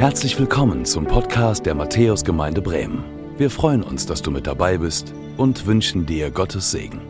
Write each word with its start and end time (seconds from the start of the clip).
Herzlich 0.00 0.38
willkommen 0.38 0.86
zum 0.86 1.04
Podcast 1.04 1.66
der 1.66 1.74
Matthäusgemeinde 1.74 2.62
Bremen. 2.62 3.04
Wir 3.36 3.50
freuen 3.50 3.82
uns, 3.82 4.06
dass 4.06 4.22
du 4.22 4.30
mit 4.30 4.46
dabei 4.46 4.78
bist 4.78 5.12
und 5.36 5.66
wünschen 5.66 6.06
dir 6.06 6.30
Gottes 6.30 6.70
Segen. 6.70 7.02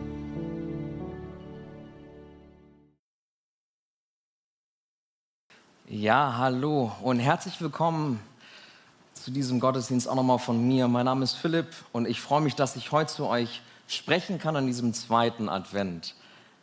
Ja, 5.87 6.35
hallo 6.37 6.91
und 7.01 7.19
herzlich 7.19 7.61
willkommen 7.61 8.19
zu 9.13 9.31
diesem 9.31 9.61
Gottesdienst 9.61 10.09
auch 10.09 10.15
nochmal 10.15 10.39
von 10.39 10.67
mir. 10.67 10.89
Mein 10.89 11.05
Name 11.05 11.23
ist 11.23 11.35
Philipp 11.35 11.67
und 11.93 12.09
ich 12.09 12.19
freue 12.19 12.41
mich, 12.41 12.55
dass 12.55 12.75
ich 12.75 12.91
heute 12.91 13.13
zu 13.13 13.25
euch 13.25 13.61
sprechen 13.87 14.37
kann 14.37 14.57
an 14.57 14.67
diesem 14.67 14.93
zweiten 14.93 15.47
Advent. 15.47 16.13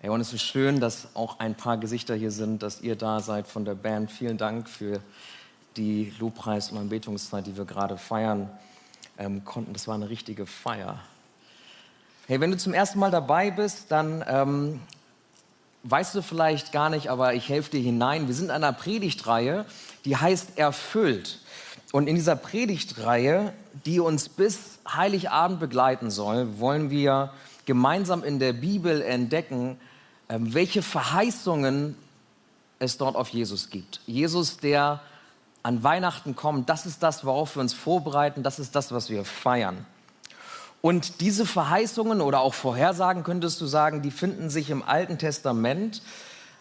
Ey, 0.03 0.11
und 0.11 0.21
es 0.21 0.35
ist 0.35 0.43
schön, 0.43 0.79
dass 0.79 1.09
auch 1.17 1.39
ein 1.41 1.55
paar 1.55 1.79
Gesichter 1.79 2.15
hier 2.15 2.33
sind, 2.33 2.63
dass 2.63 2.83
ihr 2.83 2.97
da 2.97 3.21
seid 3.21 3.47
von 3.47 3.65
der 3.65 3.75
Band. 3.75 4.11
Vielen 4.11 4.37
Dank 4.37 4.69
für 4.69 4.99
die 4.99 5.38
Lobpreis- 6.19 6.71
und 6.71 6.79
Anbetungszeit, 6.79 7.47
die 7.47 7.57
wir 7.57 7.65
gerade 7.65 7.97
feiern 7.97 8.51
ähm, 9.19 9.45
konnten. 9.45 9.73
Das 9.73 9.89
war 9.89 9.95
eine 9.95 10.09
richtige 10.09 10.47
Feier. 10.47 10.99
Hey, 12.27 12.41
wenn 12.41 12.51
du 12.51 12.59
zum 12.59 12.75
ersten 12.75 12.99
Mal 12.99 13.11
dabei 13.11 13.51
bist, 13.51 13.91
dann 13.91 14.25
ähm, 14.29 14.81
weißt 15.85 16.15
du 16.15 16.23
vielleicht 16.23 16.73
gar 16.73 16.91
nicht, 16.91 17.09
aber 17.09 17.35
ich 17.35 17.49
helfe 17.49 17.71
dir 17.71 17.81
hinein. 17.81 18.29
Wir 18.29 18.35
sind 18.35 18.47
in 18.47 18.51
einer 18.51 18.73
Predigtreihe, 18.73 19.65
die 20.05 20.17
heißt 20.17 20.59
Erfüllt. 20.59 21.41
Und 21.93 22.07
in 22.07 22.17
dieser 22.17 22.37
Predigtreihe, 22.37 23.55
die 23.87 24.01
uns 24.01 24.29
bis 24.29 24.79
Heiligabend 24.87 25.61
begleiten 25.61 26.11
soll, 26.11 26.59
wollen 26.59 26.91
wir 26.91 27.33
gemeinsam 27.65 28.25
in 28.25 28.39
der 28.39 28.53
Bibel 28.53 29.01
entdecken, 29.01 29.79
ähm, 30.29 30.53
welche 30.53 30.83
Verheißungen 30.83 31.97
es 32.79 32.99
dort 32.99 33.17
auf 33.17 33.29
Jesus 33.31 33.71
gibt. 33.71 34.01
Jesus, 34.07 34.59
der 34.59 35.01
an 35.63 35.83
Weihnachten 35.83 36.37
kommen, 36.37 36.67
das 36.67 36.87
ist 36.87 37.03
das, 37.03 37.25
worauf 37.25 37.57
wir 37.57 37.61
uns 37.61 37.75
vorbereiten, 37.75 38.43
das 38.43 38.59
ist 38.59 38.75
das, 38.75 38.93
was 38.93 39.11
wir 39.11 39.25
feiern. 39.25 39.85
Und 40.81 41.21
diese 41.21 41.45
Verheißungen 41.45 42.21
oder 42.21 42.41
auch 42.41 42.55
Vorhersagen, 42.55 43.25
könntest 43.25 43.61
du 43.61 43.67
sagen, 43.67 44.01
die 44.03 44.11
finden 44.13 44.49
sich 44.49 44.71
im 44.71 44.83
Alten 44.83 45.19
Testament 45.19 46.03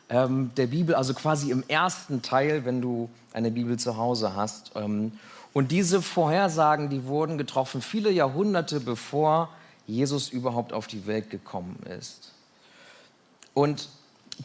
ähm, 0.09 0.51
der 0.57 0.67
Bibel, 0.67 0.95
also 0.95 1.13
quasi 1.13 1.51
im 1.51 1.63
ersten 1.67 2.21
Teil, 2.21 2.65
wenn 2.65 2.81
du 2.81 3.09
eine 3.33 3.51
Bibel 3.51 3.77
zu 3.77 3.97
Hause 3.97 4.35
hast. 4.35 4.71
Ähm, 4.75 5.11
und 5.53 5.71
diese 5.71 6.01
Vorhersagen, 6.01 6.89
die 6.89 7.05
wurden 7.05 7.37
getroffen 7.37 7.81
viele 7.81 8.11
Jahrhunderte 8.11 8.79
bevor 8.79 9.49
Jesus 9.85 10.29
überhaupt 10.29 10.73
auf 10.73 10.87
die 10.87 11.07
Welt 11.07 11.29
gekommen 11.29 11.79
ist. 11.99 12.33
Und 13.53 13.89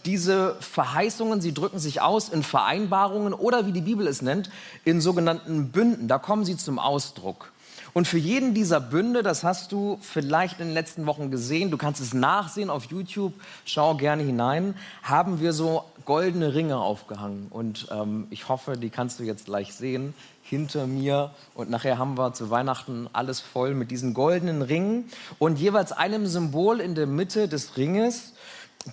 diese 0.04 0.56
Verheißungen, 0.60 1.40
sie 1.40 1.54
drücken 1.54 1.78
sich 1.78 2.00
aus 2.00 2.28
in 2.28 2.42
Vereinbarungen 2.42 3.34
oder 3.34 3.66
wie 3.66 3.72
die 3.72 3.80
Bibel 3.80 4.06
es 4.06 4.22
nennt, 4.22 4.50
in 4.84 5.00
sogenannten 5.00 5.70
Bünden. 5.70 6.08
Da 6.08 6.18
kommen 6.18 6.44
sie 6.44 6.56
zum 6.56 6.78
Ausdruck. 6.78 7.52
Und 7.94 8.08
für 8.08 8.18
jeden 8.18 8.54
dieser 8.54 8.80
Bünde, 8.80 9.22
das 9.22 9.44
hast 9.44 9.70
du 9.70 9.98
vielleicht 10.00 10.60
in 10.60 10.68
den 10.68 10.74
letzten 10.74 11.04
Wochen 11.04 11.30
gesehen, 11.30 11.70
du 11.70 11.76
kannst 11.76 12.00
es 12.00 12.14
nachsehen 12.14 12.70
auf 12.70 12.86
YouTube, 12.86 13.34
schau 13.66 13.94
gerne 13.96 14.22
hinein, 14.22 14.74
haben 15.02 15.40
wir 15.40 15.52
so 15.52 15.84
goldene 16.06 16.54
Ringe 16.54 16.78
aufgehangen. 16.78 17.48
Und 17.50 17.88
ähm, 17.90 18.28
ich 18.30 18.48
hoffe, 18.48 18.78
die 18.78 18.88
kannst 18.88 19.20
du 19.20 19.24
jetzt 19.24 19.44
gleich 19.44 19.74
sehen 19.74 20.14
hinter 20.42 20.86
mir. 20.86 21.32
Und 21.54 21.68
nachher 21.68 21.98
haben 21.98 22.16
wir 22.16 22.32
zu 22.32 22.48
Weihnachten 22.48 23.08
alles 23.12 23.40
voll 23.40 23.74
mit 23.74 23.90
diesen 23.90 24.14
goldenen 24.14 24.62
Ringen 24.62 25.10
und 25.38 25.58
jeweils 25.58 25.92
einem 25.92 26.26
Symbol 26.26 26.80
in 26.80 26.94
der 26.94 27.06
Mitte 27.06 27.46
des 27.46 27.76
Ringes, 27.76 28.32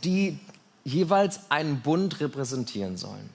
die 0.04 0.40
jeweils 0.84 1.50
einen 1.50 1.82
Bund 1.82 2.20
repräsentieren 2.20 2.98
sollen. 2.98 3.30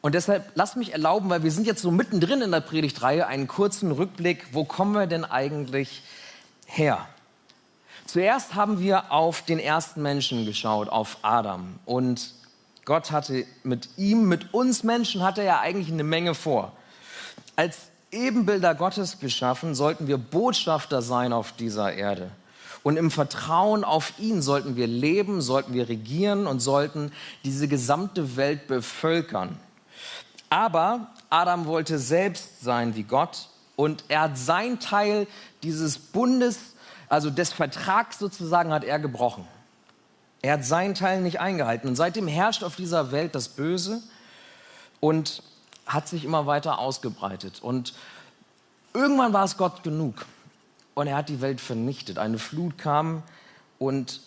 Und 0.00 0.16
deshalb 0.16 0.50
lasst 0.56 0.76
mich 0.76 0.92
erlauben, 0.92 1.30
weil 1.30 1.44
wir 1.44 1.52
sind 1.52 1.66
jetzt 1.66 1.80
so 1.80 1.92
mittendrin 1.92 2.42
in 2.42 2.50
der 2.50 2.60
Predigtreihe, 2.60 3.26
einen 3.26 3.46
kurzen 3.46 3.92
Rückblick, 3.92 4.46
wo 4.52 4.64
kommen 4.64 4.94
wir 4.94 5.06
denn 5.06 5.24
eigentlich 5.24 6.02
her? 6.66 7.06
Zuerst 8.06 8.56
haben 8.56 8.80
wir 8.80 9.12
auf 9.12 9.42
den 9.42 9.60
ersten 9.60 10.02
Menschen 10.02 10.44
geschaut, 10.44 10.88
auf 10.88 11.18
Adam. 11.22 11.78
Und 11.86 12.34
Gott 12.84 13.12
hatte 13.12 13.46
mit 13.62 13.90
ihm, 13.96 14.26
mit 14.26 14.52
uns 14.52 14.82
Menschen, 14.82 15.22
hatte 15.22 15.42
er 15.42 15.60
eigentlich 15.60 15.92
eine 15.92 16.02
Menge 16.02 16.34
vor. 16.34 16.72
Als 17.54 17.78
Ebenbilder 18.10 18.74
Gottes 18.74 19.20
geschaffen, 19.20 19.76
sollten 19.76 20.08
wir 20.08 20.18
Botschafter 20.18 21.00
sein 21.00 21.32
auf 21.32 21.52
dieser 21.52 21.92
Erde. 21.94 22.30
Und 22.82 22.96
im 22.96 23.10
Vertrauen 23.10 23.84
auf 23.84 24.14
ihn 24.18 24.42
sollten 24.42 24.76
wir 24.76 24.86
leben, 24.86 25.40
sollten 25.40 25.72
wir 25.72 25.88
regieren 25.88 26.46
und 26.46 26.60
sollten 26.60 27.12
diese 27.44 27.68
gesamte 27.68 28.36
Welt 28.36 28.66
bevölkern. 28.66 29.56
Aber 30.50 31.12
Adam 31.30 31.66
wollte 31.66 31.98
selbst 31.98 32.62
sein 32.62 32.96
wie 32.96 33.04
Gott 33.04 33.48
und 33.76 34.04
er 34.08 34.22
hat 34.22 34.38
sein 34.38 34.80
Teil 34.80 35.26
dieses 35.62 35.98
Bundes, 35.98 36.58
also 37.08 37.30
des 37.30 37.52
Vertrags 37.52 38.18
sozusagen, 38.18 38.72
hat 38.72 38.84
er 38.84 38.98
gebrochen. 38.98 39.46
Er 40.42 40.54
hat 40.54 40.64
seinen 40.64 40.94
Teil 40.94 41.20
nicht 41.20 41.40
eingehalten. 41.40 41.88
Und 41.88 41.94
seitdem 41.96 42.26
herrscht 42.26 42.64
auf 42.64 42.74
dieser 42.74 43.12
Welt 43.12 43.34
das 43.34 43.48
Böse 43.48 44.02
und 44.98 45.42
hat 45.86 46.08
sich 46.08 46.24
immer 46.24 46.46
weiter 46.46 46.78
ausgebreitet. 46.78 47.62
Und 47.62 47.94
irgendwann 48.92 49.32
war 49.32 49.44
es 49.44 49.56
Gott 49.56 49.84
genug 49.84 50.26
und 50.94 51.06
er 51.06 51.16
hat 51.16 51.28
die 51.28 51.40
Welt 51.40 51.60
vernichtet. 51.60 52.18
Eine 52.18 52.38
Flut 52.38 52.78
kam 52.78 53.22
und 53.78 54.20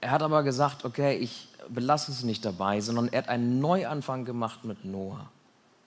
er 0.00 0.10
hat 0.10 0.22
aber 0.22 0.42
gesagt, 0.42 0.84
okay, 0.84 1.16
ich 1.16 1.48
belasse 1.68 2.12
es 2.12 2.24
nicht 2.24 2.44
dabei, 2.44 2.80
sondern 2.80 3.08
er 3.08 3.22
hat 3.22 3.28
einen 3.28 3.60
Neuanfang 3.60 4.24
gemacht 4.24 4.64
mit 4.64 4.84
Noah. 4.84 5.30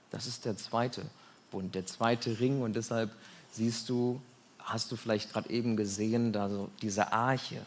Das 0.10 0.26
ist 0.26 0.46
der 0.46 0.58
zweite 0.58 1.04
Bund, 1.52 1.76
der 1.76 1.86
zweite 1.86 2.40
Ring 2.40 2.62
und 2.62 2.76
deshalb 2.76 3.12
siehst 3.52 3.90
du, 3.90 4.22
hast 4.60 4.92
du 4.92 4.96
vielleicht 4.96 5.32
gerade 5.32 5.50
eben 5.50 5.78
gesehen, 5.78 6.34
da 6.34 6.50
so 6.50 6.70
diese 6.82 7.12
Arche. 7.12 7.62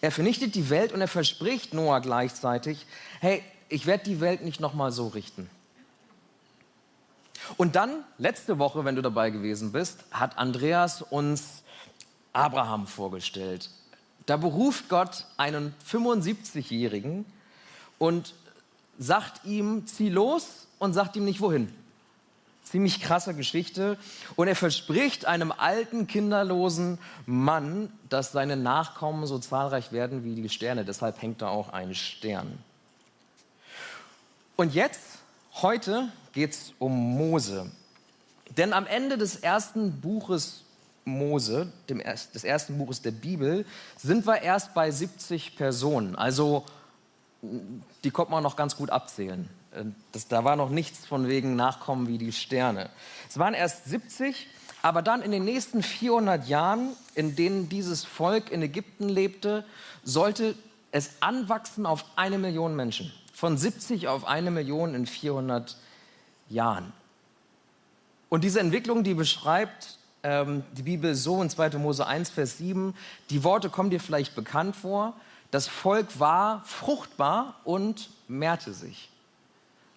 Er 0.00 0.10
vernichtet 0.10 0.54
die 0.54 0.70
Welt 0.70 0.92
und 0.92 1.00
er 1.00 1.08
verspricht 1.08 1.74
Noah 1.74 2.00
gleichzeitig, 2.00 2.86
hey, 3.20 3.42
ich 3.68 3.86
werde 3.86 4.04
die 4.04 4.20
Welt 4.20 4.42
nicht 4.44 4.60
nochmal 4.60 4.92
so 4.92 5.08
richten. 5.08 5.48
Und 7.56 7.76
dann, 7.76 8.04
letzte 8.18 8.58
Woche, 8.58 8.84
wenn 8.84 8.96
du 8.96 9.02
dabei 9.02 9.30
gewesen 9.30 9.72
bist, 9.72 10.04
hat 10.10 10.38
Andreas 10.38 11.02
uns 11.02 11.62
Abraham 12.32 12.86
vorgestellt. 12.86 13.70
Da 14.26 14.36
beruft 14.36 14.88
Gott 14.88 15.26
einen 15.36 15.74
75-Jährigen 15.90 17.26
und 17.98 18.34
sagt 18.98 19.44
ihm, 19.44 19.86
zieh 19.86 20.08
los 20.08 20.66
und 20.78 20.94
sagt 20.94 21.16
ihm 21.16 21.24
nicht 21.24 21.40
wohin. 21.40 21.72
Ziemlich 22.64 23.00
krasse 23.00 23.34
Geschichte. 23.34 23.98
Und 24.36 24.48
er 24.48 24.56
verspricht 24.56 25.26
einem 25.26 25.52
alten, 25.52 26.06
kinderlosen 26.06 26.98
Mann, 27.26 27.92
dass 28.08 28.32
seine 28.32 28.56
Nachkommen 28.56 29.26
so 29.26 29.38
zahlreich 29.38 29.92
werden 29.92 30.24
wie 30.24 30.34
die 30.34 30.48
Sterne. 30.48 30.84
Deshalb 30.84 31.20
hängt 31.20 31.42
da 31.42 31.48
auch 31.48 31.68
ein 31.72 31.94
Stern. 31.94 32.58
Und 34.56 34.74
jetzt, 34.74 35.18
heute, 35.62 36.08
geht 36.32 36.52
es 36.52 36.72
um 36.78 36.92
Mose. 37.16 37.70
Denn 38.56 38.72
am 38.72 38.86
Ende 38.86 39.18
des 39.18 39.36
ersten 39.36 40.00
Buches 40.00 40.64
Mose, 41.04 41.72
dem, 41.88 41.98
des 41.98 42.44
ersten 42.44 42.78
Buches 42.78 43.02
der 43.02 43.10
Bibel, 43.10 43.66
sind 43.96 44.26
wir 44.26 44.42
erst 44.42 44.74
bei 44.74 44.90
70 44.90 45.56
Personen. 45.56 46.16
Also 46.16 46.64
die 48.02 48.10
konnte 48.10 48.30
man 48.32 48.42
noch 48.42 48.56
ganz 48.56 48.76
gut 48.76 48.90
abzählen. 48.90 49.48
Das, 50.12 50.28
da 50.28 50.44
war 50.44 50.56
noch 50.56 50.70
nichts 50.70 51.04
von 51.04 51.28
wegen 51.28 51.56
Nachkommen 51.56 52.06
wie 52.08 52.18
die 52.18 52.32
Sterne. 52.32 52.90
Es 53.28 53.38
waren 53.38 53.54
erst 53.54 53.86
70, 53.86 54.46
aber 54.82 55.02
dann 55.02 55.20
in 55.20 55.30
den 55.30 55.44
nächsten 55.44 55.82
400 55.82 56.46
Jahren, 56.46 56.90
in 57.14 57.34
denen 57.36 57.68
dieses 57.68 58.04
Volk 58.04 58.50
in 58.50 58.62
Ägypten 58.62 59.08
lebte, 59.08 59.64
sollte 60.04 60.54
es 60.92 61.10
anwachsen 61.20 61.86
auf 61.86 62.04
eine 62.16 62.38
Million 62.38 62.76
Menschen. 62.76 63.12
Von 63.34 63.58
70 63.58 64.08
auf 64.08 64.24
eine 64.24 64.50
Million 64.50 64.94
in 64.94 65.06
400 65.06 65.70
Jahren. 65.70 65.84
Jahren. 66.48 66.92
Und 68.28 68.44
diese 68.44 68.60
Entwicklung, 68.60 69.04
die 69.04 69.14
beschreibt 69.14 69.98
ähm, 70.22 70.64
die 70.72 70.82
Bibel 70.82 71.14
so 71.14 71.42
in 71.42 71.50
2. 71.50 71.70
Mose 71.78 72.06
1, 72.06 72.30
Vers 72.30 72.58
7, 72.58 72.94
die 73.30 73.44
Worte 73.44 73.70
kommen 73.70 73.90
dir 73.90 74.00
vielleicht 74.00 74.34
bekannt 74.34 74.74
vor. 74.76 75.14
Das 75.50 75.68
Volk 75.68 76.18
war 76.18 76.62
fruchtbar 76.64 77.60
und 77.64 78.10
mehrte 78.28 78.72
sich. 78.72 79.10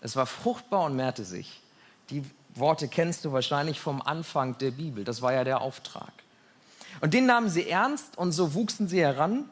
Es 0.02 0.16
war 0.16 0.26
fruchtbar 0.26 0.86
und 0.86 0.96
mehrte 0.96 1.24
sich. 1.24 1.62
Die 2.10 2.24
Worte 2.54 2.88
kennst 2.88 3.26
du 3.26 3.32
wahrscheinlich 3.32 3.80
vom 3.80 4.02
Anfang 4.02 4.58
der 4.60 4.72
Bibel. 4.72 5.04
Das 5.04 5.22
war 5.22 5.34
ja 5.34 5.44
der 5.44 5.62
Auftrag. 5.62 6.12
Und 7.02 7.14
den 7.14 7.26
nahmen 7.26 7.50
sie 7.50 7.70
ernst 7.70 8.18
und 8.18 8.32
so 8.32 8.54
wuchsen 8.54 8.88
sie 8.88 9.02
heran. 9.02 9.46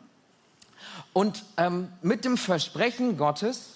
Und 1.13 1.43
ähm, 1.57 1.91
mit 2.01 2.25
dem 2.25 2.37
Versprechen 2.37 3.17
Gottes, 3.17 3.74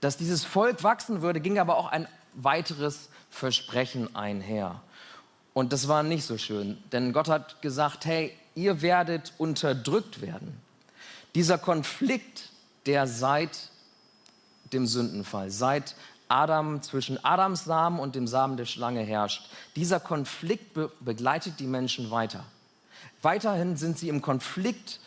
dass 0.00 0.16
dieses 0.16 0.44
Volk 0.44 0.82
wachsen 0.82 1.22
würde, 1.22 1.40
ging 1.40 1.58
aber 1.58 1.76
auch 1.76 1.88
ein 1.88 2.08
weiteres 2.34 3.08
Versprechen 3.30 4.14
einher. 4.14 4.80
Und 5.52 5.72
das 5.72 5.88
war 5.88 6.02
nicht 6.02 6.24
so 6.24 6.38
schön, 6.38 6.78
denn 6.92 7.12
Gott 7.12 7.28
hat 7.28 7.60
gesagt, 7.62 8.04
hey, 8.06 8.32
ihr 8.54 8.82
werdet 8.82 9.32
unterdrückt 9.38 10.20
werden. 10.20 10.60
Dieser 11.34 11.58
Konflikt, 11.58 12.50
der 12.86 13.06
seit 13.06 13.70
dem 14.72 14.86
Sündenfall, 14.86 15.50
seit 15.50 15.94
Adam, 16.28 16.80
zwischen 16.82 17.22
Adams 17.24 17.64
Samen 17.64 17.98
und 17.98 18.14
dem 18.14 18.28
Samen 18.28 18.56
der 18.56 18.64
Schlange 18.64 19.02
herrscht. 19.02 19.50
Dieser 19.74 19.98
Konflikt 19.98 20.74
be 20.74 20.90
begleitet 21.00 21.58
die 21.58 21.66
Menschen 21.66 22.10
weiter. 22.10 22.44
Weiterhin 23.22 23.76
sind 23.76 23.98
sie 23.98 24.08
im 24.08 24.22
Konflikt, 24.22 25.00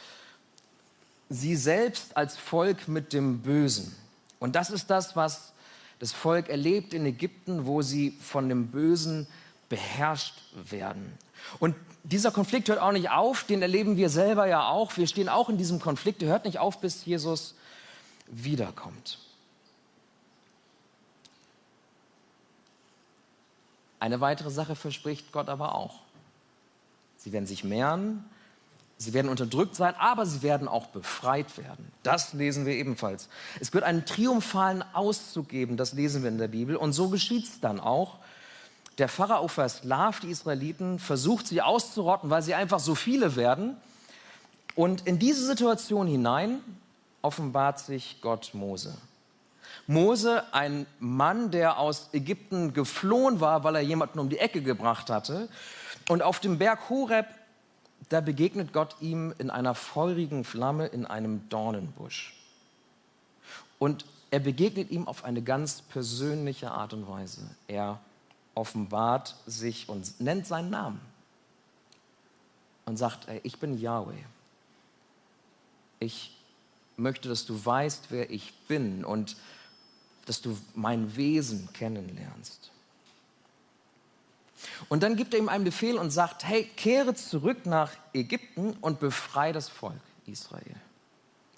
sie 1.30 1.56
selbst 1.56 2.18
als 2.18 2.36
Volk 2.38 2.88
mit 2.90 3.14
dem 3.14 3.40
Bösen. 3.40 3.96
Und 4.44 4.58
das 4.58 4.72
ist 4.72 4.90
das, 4.90 5.16
was 5.16 5.54
das 6.00 6.12
Volk 6.12 6.50
erlebt 6.50 6.94
in 6.94 7.06
Ägypten, 7.06 7.66
wo 7.66 7.82
sie 7.82 8.12
von 8.20 8.50
dem 8.50 8.72
Bösen 8.72 9.26
beherrscht 9.70 10.34
werden. 10.70 11.18
Und 11.60 11.78
dieser 12.04 12.30
Konflikt 12.30 12.68
hört 12.68 12.80
auch 12.80 12.92
nicht 12.92 13.10
auf, 13.10 13.46
den 13.46 13.62
erleben 13.62 13.96
wir 13.96 14.10
selber 14.10 14.46
ja 14.46 14.68
auch. 14.68 14.98
Wir 14.98 15.08
stehen 15.08 15.30
auch 15.30 15.48
in 15.48 15.58
diesem 15.58 15.80
Konflikt, 15.80 16.22
der 16.22 16.28
hört 16.28 16.44
nicht 16.44 16.60
auf, 16.60 16.82
bis 16.82 17.06
Jesus 17.06 17.56
wiederkommt. 18.28 19.18
Eine 24.02 24.20
weitere 24.20 24.52
Sache 24.52 24.76
verspricht 24.76 25.32
Gott 25.32 25.48
aber 25.48 25.74
auch. 25.74 26.02
Sie 27.16 27.32
werden 27.32 27.48
sich 27.48 27.64
mehren, 27.64 28.26
sie 29.04 29.14
werden 29.14 29.30
unterdrückt 29.30 29.76
sein, 29.76 29.94
aber 29.98 30.26
sie 30.26 30.42
werden 30.42 30.68
auch 30.68 30.88
befreit 30.88 31.58
werden. 31.58 31.92
Das 32.04 32.34
lesen 32.34 32.66
wir 32.66 32.74
ebenfalls. 32.74 33.30
Es 33.60 33.74
wird 33.74 33.84
einen 33.84 34.06
triumphalen 34.06 34.84
Auszug 34.94 35.50
geben, 35.50 35.78
das 35.78 35.94
lesen 35.94 36.24
wir 36.24 36.30
in 36.30 36.38
der 36.38 36.48
Bibel. 36.48 36.76
Und 36.76 36.94
so 36.94 37.10
geschieht 37.10 37.46
es 37.46 37.60
dann 37.60 37.80
auch. 37.80 38.18
Der 38.98 39.10
Pharao 39.10 39.48
versklavt 39.48 40.24
die 40.24 40.30
Israeliten, 40.30 41.00
versucht 41.00 41.48
sie 41.48 41.62
auszurotten, 41.62 42.30
weil 42.30 42.44
sie 42.44 42.54
einfach 42.54 42.80
so 42.80 42.96
viele 42.96 43.36
werden. 43.36 43.76
Und 44.76 45.06
in 45.08 45.20
diese 45.20 45.46
Situation 45.46 46.08
hinein 46.08 46.60
offenbart 47.22 47.80
sich 47.80 48.20
Gott 48.22 48.52
Mose. 48.54 48.96
Mose, 49.88 50.44
ein 50.54 50.86
Mann, 51.00 51.52
der 51.52 51.78
aus 51.78 52.10
Ägypten 52.14 52.74
geflohen 52.74 53.40
war, 53.40 53.64
weil 53.64 53.76
er 53.76 53.82
jemanden 53.82 54.20
um 54.20 54.30
die 54.30 54.38
Ecke 54.38 54.62
gebracht 54.62 55.10
hatte. 55.10 55.50
Und 56.10 56.22
auf 56.22 56.40
dem 56.40 56.58
Berg 56.58 56.90
Horeb, 56.90 57.26
da 58.10 58.22
begegnet 58.22 58.74
Gott 58.74 58.96
ihm 59.02 59.34
in 59.38 59.50
einer 59.50 59.76
feurigen 59.76 60.44
Flamme 60.44 60.88
in 60.88 61.06
einem 61.06 61.48
Dornenbusch. 61.50 62.36
Und 63.80 64.06
er 64.32 64.40
begegnet 64.40 64.90
ihm 64.92 65.08
auf 65.08 65.24
eine 65.24 65.42
ganz 65.42 65.82
persönliche 65.82 66.72
Art 66.72 66.94
und 66.94 67.08
Weise. 67.08 67.42
Er 67.68 68.00
offenbart 68.56 69.36
sich 69.46 69.90
und 69.90 70.20
nennt 70.20 70.48
seinen 70.48 70.70
Namen 70.70 71.02
und 72.86 72.98
sagt, 72.98 73.28
ey, 73.28 73.40
ich 73.44 73.60
bin 73.60 73.80
Yahweh. 73.80 74.24
Ich 76.00 76.36
möchte, 76.98 77.30
dass 77.30 77.46
du 77.46 77.64
weißt, 77.64 78.08
wer 78.10 78.30
ich 78.30 78.54
bin 78.68 79.06
und 79.06 79.38
dass 80.26 80.42
du 80.42 80.58
mein 80.74 81.16
Wesen 81.16 81.70
kennenlernst. 81.74 82.73
Und 84.90 85.04
dann 85.04 85.16
gibt 85.16 85.34
er 85.34 85.40
ihm 85.40 85.50
einen 85.50 85.64
Befehl 85.64 85.98
und 85.98 86.12
sagt, 86.12 86.44
hey, 86.44 86.70
kehre 86.76 87.14
zurück 87.16 87.66
nach 87.66 87.92
Ägypten 88.14 88.76
und 88.82 89.00
befreie 89.00 89.54
das 89.54 89.70
Volk 89.70 90.00
Israel. 90.26 90.76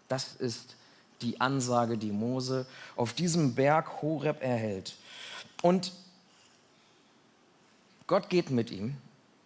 Das 0.08 0.36
ist 0.36 0.76
die 1.22 1.42
Ansage, 1.42 1.98
die 1.98 2.12
Mose 2.12 2.66
auf 2.96 3.14
diesem 3.14 3.56
Berg 3.56 4.02
Horeb 4.02 4.42
erhält. 4.42 4.96
Und 5.62 5.92
Gott 8.08 8.30
geht 8.30 8.52
mit 8.52 8.70
ihm, 8.70 8.98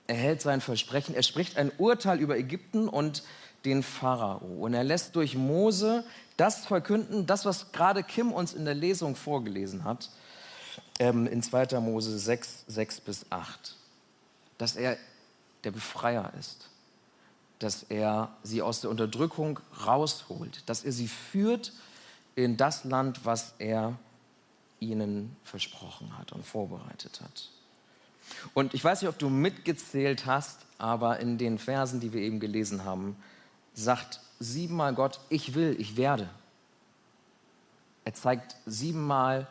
er 0.08 0.16
hält 0.16 0.42
sein 0.42 0.60
Versprechen, 0.60 1.16
er 1.16 1.24
spricht 1.24 1.58
ein 1.58 1.72
Urteil 1.78 2.20
über 2.20 2.38
Ägypten 2.38 2.90
und 2.90 3.24
den 3.66 3.84
Pharao. 3.84 4.46
Und 4.60 4.74
er 4.74 4.84
lässt 4.84 5.16
durch 5.16 5.36
Mose 5.36 6.04
das 6.36 6.66
verkünden, 6.66 7.26
das, 7.26 7.46
was 7.46 7.72
gerade 7.72 8.04
Kim 8.04 8.32
uns 8.32 8.54
in 8.54 8.66
der 8.66 8.74
Lesung 8.74 9.16
vorgelesen 9.16 9.84
hat, 9.84 10.10
ähm, 11.00 11.26
in 11.28 11.42
2. 11.42 11.80
Mose 11.80 12.18
6, 12.18 12.66
6 12.68 13.02
bis 13.02 13.26
8. 13.30 13.76
Dass 14.58 14.76
er 14.76 14.98
der 15.64 15.72
Befreier 15.72 16.32
ist, 16.40 16.70
dass 17.60 17.84
er 17.84 18.30
sie 18.44 18.62
aus 18.62 18.82
der 18.82 18.90
Unterdrückung 18.90 19.60
rausholt, 19.86 20.64
dass 20.68 20.84
er 20.84 20.92
sie 20.92 21.08
führt 21.08 21.74
in 22.36 22.56
das 22.56 22.84
Land, 22.86 23.26
was 23.26 23.54
er 23.60 23.98
ihnen 24.80 25.36
versprochen 25.44 26.18
hat 26.18 26.32
und 26.32 26.46
vorbereitet 26.46 27.20
hat. 27.22 27.50
Und 28.54 28.74
ich 28.74 28.84
weiß 28.84 29.02
nicht, 29.02 29.10
ob 29.10 29.18
du 29.18 29.30
mitgezählt 29.30 30.26
hast, 30.26 30.60
aber 30.78 31.20
in 31.20 31.38
den 31.38 31.58
Versen, 31.58 32.00
die 32.00 32.14
wir 32.14 32.22
eben 32.22 32.40
gelesen 32.40 32.86
haben, 32.86 33.18
sagt 33.74 34.22
siebenmal 34.40 34.94
Gott, 34.94 35.20
ich 35.30 35.54
will, 35.54 35.76
ich 35.80 35.98
werde. 35.98 36.30
Er 38.06 38.14
zeigt 38.14 38.56
siebenmal, 38.66 39.48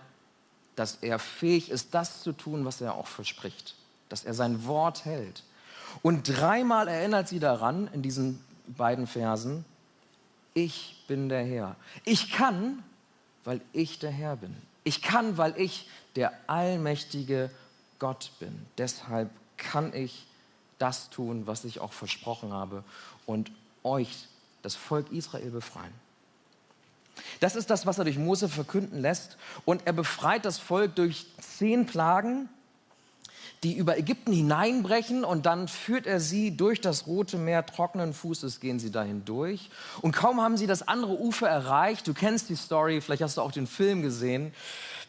dass 0.78 0.96
er 0.96 1.18
fähig 1.18 1.70
ist, 1.70 1.94
das 1.94 2.22
zu 2.22 2.32
tun, 2.32 2.64
was 2.64 2.80
er 2.80 2.94
auch 2.94 3.06
verspricht, 3.06 3.74
dass 4.08 4.24
er 4.24 4.34
sein 4.34 4.64
Wort 4.66 5.04
hält. 5.04 5.42
Und 6.02 6.28
dreimal 6.28 6.88
erinnert 6.88 7.28
sie 7.28 7.40
daran, 7.40 7.88
in 7.92 8.02
diesen 8.02 8.44
beiden 8.66 9.06
Versen, 9.06 9.64
ich 10.54 11.04
bin 11.08 11.28
der 11.28 11.44
Herr. 11.44 11.76
Ich 12.04 12.30
kann, 12.30 12.82
weil 13.44 13.60
ich 13.72 13.98
der 13.98 14.10
Herr 14.10 14.36
bin. 14.36 14.56
Ich 14.84 15.02
kann, 15.02 15.36
weil 15.36 15.54
ich 15.58 15.88
der 16.16 16.32
allmächtige 16.46 17.50
Gott 17.98 18.32
bin. 18.38 18.66
Deshalb 18.76 19.30
kann 19.56 19.92
ich 19.92 20.26
das 20.78 21.10
tun, 21.10 21.46
was 21.46 21.64
ich 21.64 21.80
auch 21.80 21.92
versprochen 21.92 22.52
habe 22.52 22.84
und 23.26 23.50
euch, 23.82 24.28
das 24.62 24.76
Volk 24.76 25.10
Israel, 25.12 25.50
befreien. 25.50 25.92
Das 27.40 27.56
ist 27.56 27.70
das, 27.70 27.86
was 27.86 27.98
er 27.98 28.04
durch 28.04 28.18
Mose 28.18 28.48
verkünden 28.48 29.00
lässt. 29.00 29.36
Und 29.64 29.86
er 29.86 29.92
befreit 29.92 30.44
das 30.44 30.58
Volk 30.58 30.94
durch 30.96 31.26
zehn 31.40 31.86
Plagen, 31.86 32.48
die 33.64 33.76
über 33.76 33.98
Ägypten 33.98 34.32
hineinbrechen 34.32 35.24
und 35.24 35.46
dann 35.46 35.66
führt 35.66 36.06
er 36.06 36.20
sie 36.20 36.56
durch 36.56 36.80
das 36.80 37.06
Rote 37.06 37.38
Meer, 37.38 37.66
trockenen 37.66 38.14
Fußes 38.14 38.60
gehen 38.60 38.78
sie 38.78 38.90
dahin 38.90 39.24
durch. 39.24 39.70
Und 40.00 40.12
kaum 40.12 40.40
haben 40.40 40.56
sie 40.56 40.66
das 40.66 40.86
andere 40.86 41.18
Ufer 41.18 41.48
erreicht, 41.48 42.06
du 42.06 42.14
kennst 42.14 42.48
die 42.48 42.54
Story, 42.54 43.00
vielleicht 43.00 43.22
hast 43.22 43.36
du 43.36 43.40
auch 43.40 43.50
den 43.50 43.66
Film 43.66 44.02
gesehen, 44.02 44.52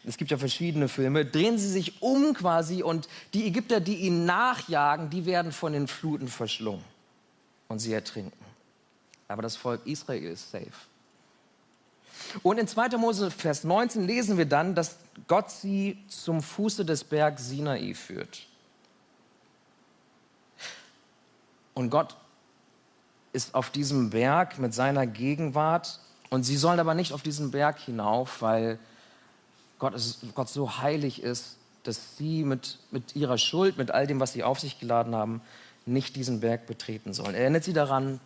es 0.04 0.16
gibt 0.16 0.30
ja 0.30 0.38
verschiedene 0.38 0.88
Filme, 0.88 1.26
drehen 1.26 1.58
sie 1.58 1.68
sich 1.68 2.02
um 2.02 2.32
quasi 2.34 2.82
und 2.82 3.08
die 3.34 3.46
Ägypter, 3.46 3.80
die 3.80 3.96
ihnen 3.96 4.24
nachjagen, 4.24 5.10
die 5.10 5.26
werden 5.26 5.52
von 5.52 5.72
den 5.72 5.86
Fluten 5.86 6.26
verschlungen 6.26 6.84
und 7.68 7.78
sie 7.78 7.92
ertrinken. 7.92 8.32
Aber 9.28 9.42
das 9.42 9.56
Volk 9.56 9.86
Israel 9.86 10.32
ist 10.32 10.50
safe. 10.50 10.72
Und 12.42 12.58
in 12.58 12.66
2. 12.66 12.96
Mose 12.96 13.30
Vers 13.30 13.64
19 13.64 14.06
lesen 14.06 14.38
wir 14.38 14.46
dann, 14.46 14.74
dass 14.74 14.96
Gott 15.28 15.50
sie 15.50 15.98
zum 16.08 16.42
Fuße 16.42 16.84
des 16.84 17.04
Bergs 17.04 17.48
Sinai 17.48 17.94
führt. 17.94 18.46
Und 21.74 21.90
Gott 21.90 22.16
ist 23.32 23.54
auf 23.54 23.70
diesem 23.70 24.10
Berg 24.10 24.58
mit 24.58 24.74
seiner 24.74 25.06
Gegenwart 25.06 26.00
und 26.30 26.44
sie 26.44 26.56
sollen 26.56 26.80
aber 26.80 26.94
nicht 26.94 27.12
auf 27.12 27.22
diesen 27.22 27.50
Berg 27.50 27.78
hinauf, 27.78 28.42
weil 28.42 28.78
Gott, 29.78 29.94
ist, 29.94 30.20
Gott 30.34 30.48
so 30.48 30.78
heilig 30.78 31.22
ist, 31.22 31.56
dass 31.84 32.16
sie 32.16 32.44
mit, 32.44 32.78
mit 32.90 33.16
ihrer 33.16 33.38
Schuld, 33.38 33.78
mit 33.78 33.90
all 33.90 34.06
dem, 34.06 34.20
was 34.20 34.32
sie 34.32 34.44
auf 34.44 34.60
sich 34.60 34.78
geladen 34.78 35.14
haben, 35.14 35.40
nicht 35.86 36.16
diesen 36.16 36.40
Berg 36.40 36.66
betreten 36.66 37.14
sollen. 37.14 37.34
Er 37.34 37.42
erinnert 37.42 37.64
sie 37.64 37.72
daran, 37.72 38.20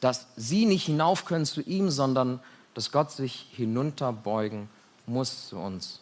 dass 0.00 0.26
sie 0.36 0.66
nicht 0.66 0.84
hinauf 0.84 1.24
können 1.24 1.46
zu 1.46 1.62
ihm, 1.62 1.90
sondern 1.90 2.40
dass 2.74 2.92
Gott 2.92 3.10
sich 3.10 3.48
hinunterbeugen 3.52 4.68
muss 5.06 5.48
zu 5.48 5.56
uns. 5.58 6.00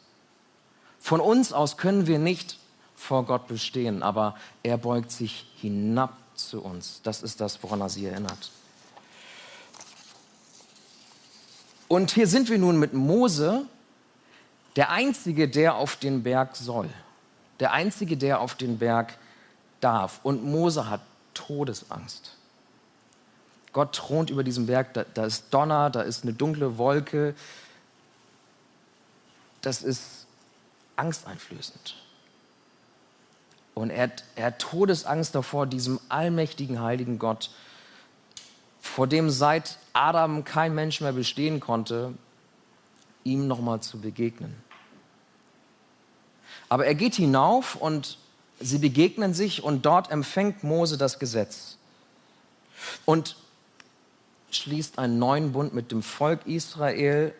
Von 0.99 1.21
uns 1.21 1.53
aus 1.53 1.77
können 1.77 2.07
wir 2.07 2.19
nicht 2.19 2.59
vor 2.95 3.25
Gott 3.25 3.49
bestehen, 3.49 4.03
aber 4.03 4.37
er 4.63 4.77
beugt 4.77 5.11
sich 5.11 5.47
hinab 5.57 6.17
zu 6.35 6.63
uns. 6.63 7.01
Das 7.03 7.23
ist 7.23 7.41
das, 7.41 7.63
woran 7.63 7.81
er 7.81 7.89
sie 7.89 8.07
erinnert. 8.07 8.51
Und 11.89 12.13
hier 12.13 12.27
sind 12.27 12.49
wir 12.49 12.59
nun 12.59 12.79
mit 12.79 12.93
Mose, 12.93 13.67
der 14.77 14.91
Einzige, 14.91 15.49
der 15.49 15.75
auf 15.75 15.97
den 15.97 16.23
Berg 16.23 16.55
soll. 16.55 16.89
Der 17.59 17.73
Einzige, 17.73 18.17
der 18.17 18.41
auf 18.41 18.55
den 18.55 18.79
Berg 18.79 19.19
darf. 19.81 20.21
Und 20.23 20.45
Mose 20.45 20.89
hat 20.89 21.01
Todesangst. 21.35 22.37
Gott 23.73 23.95
thront 23.95 24.31
über 24.31 24.43
diesem 24.43 24.67
Berg, 24.67 24.95
da, 24.95 25.05
da 25.15 25.25
ist 25.25 25.47
Donner, 25.51 25.91
da 25.91 26.03
ist 26.03 26.25
eine 26.25 26.33
dunkle 26.33 26.79
Wolke. 26.79 27.35
Das 29.63 29.83
ist 29.83 30.27
angsteinflößend. 30.97 31.97
Und 33.75 33.91
er, 33.91 34.11
er 34.37 34.47
hat 34.47 34.59
Todesangst 34.59 35.35
davor, 35.35 35.67
diesem 35.67 36.01
allmächtigen, 36.09 36.81
heiligen 36.81 37.19
Gott, 37.19 37.51
vor 38.81 39.07
dem 39.07 39.31
seit 39.31 39.79
Adam 39.93 40.45
kein 40.45 40.75
Mensch 40.75 41.01
mehr 41.01 41.13
bestehen 41.13 41.61
konnte, 41.61 42.15
ihm 43.25 43.47
nochmal 43.47 43.81
zu 43.81 44.01
begegnen. 44.01 44.55
Aber 46.69 46.87
er 46.87 46.95
geht 46.95 47.15
hinauf 47.15 47.77
und 47.77 48.19
sie 48.59 48.79
begegnen 48.79 49.35
sich 49.35 49.63
und 49.63 49.87
dort 49.87 50.11
empfängt 50.11 50.65
Mose 50.65 50.99
das 50.99 51.19
Gesetz 51.19 51.77
und 53.05 53.37
schließt 54.57 54.99
einen 54.99 55.19
neuen 55.19 55.53
Bund 55.53 55.75
mit 55.75 55.91
dem 55.93 56.03
Volk 56.03 56.47
Israel 56.47 57.35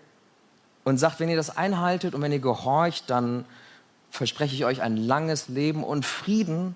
und 0.85 0.99
sagt, 0.99 1.21
wenn 1.21 1.29
ihr 1.29 1.37
das 1.37 1.57
einhaltet 1.57 2.15
und 2.15 2.23
wenn 2.23 2.33
ihr 2.33 2.41
gehorcht, 2.41 3.09
dann 3.09 3.45
verspreche 4.11 4.55
ich 4.55 4.65
euch 4.65 4.83
ein 4.83 4.97
langes 4.97 5.49
Leben 5.49 5.85
und 5.85 6.05
Frieden 6.05 6.75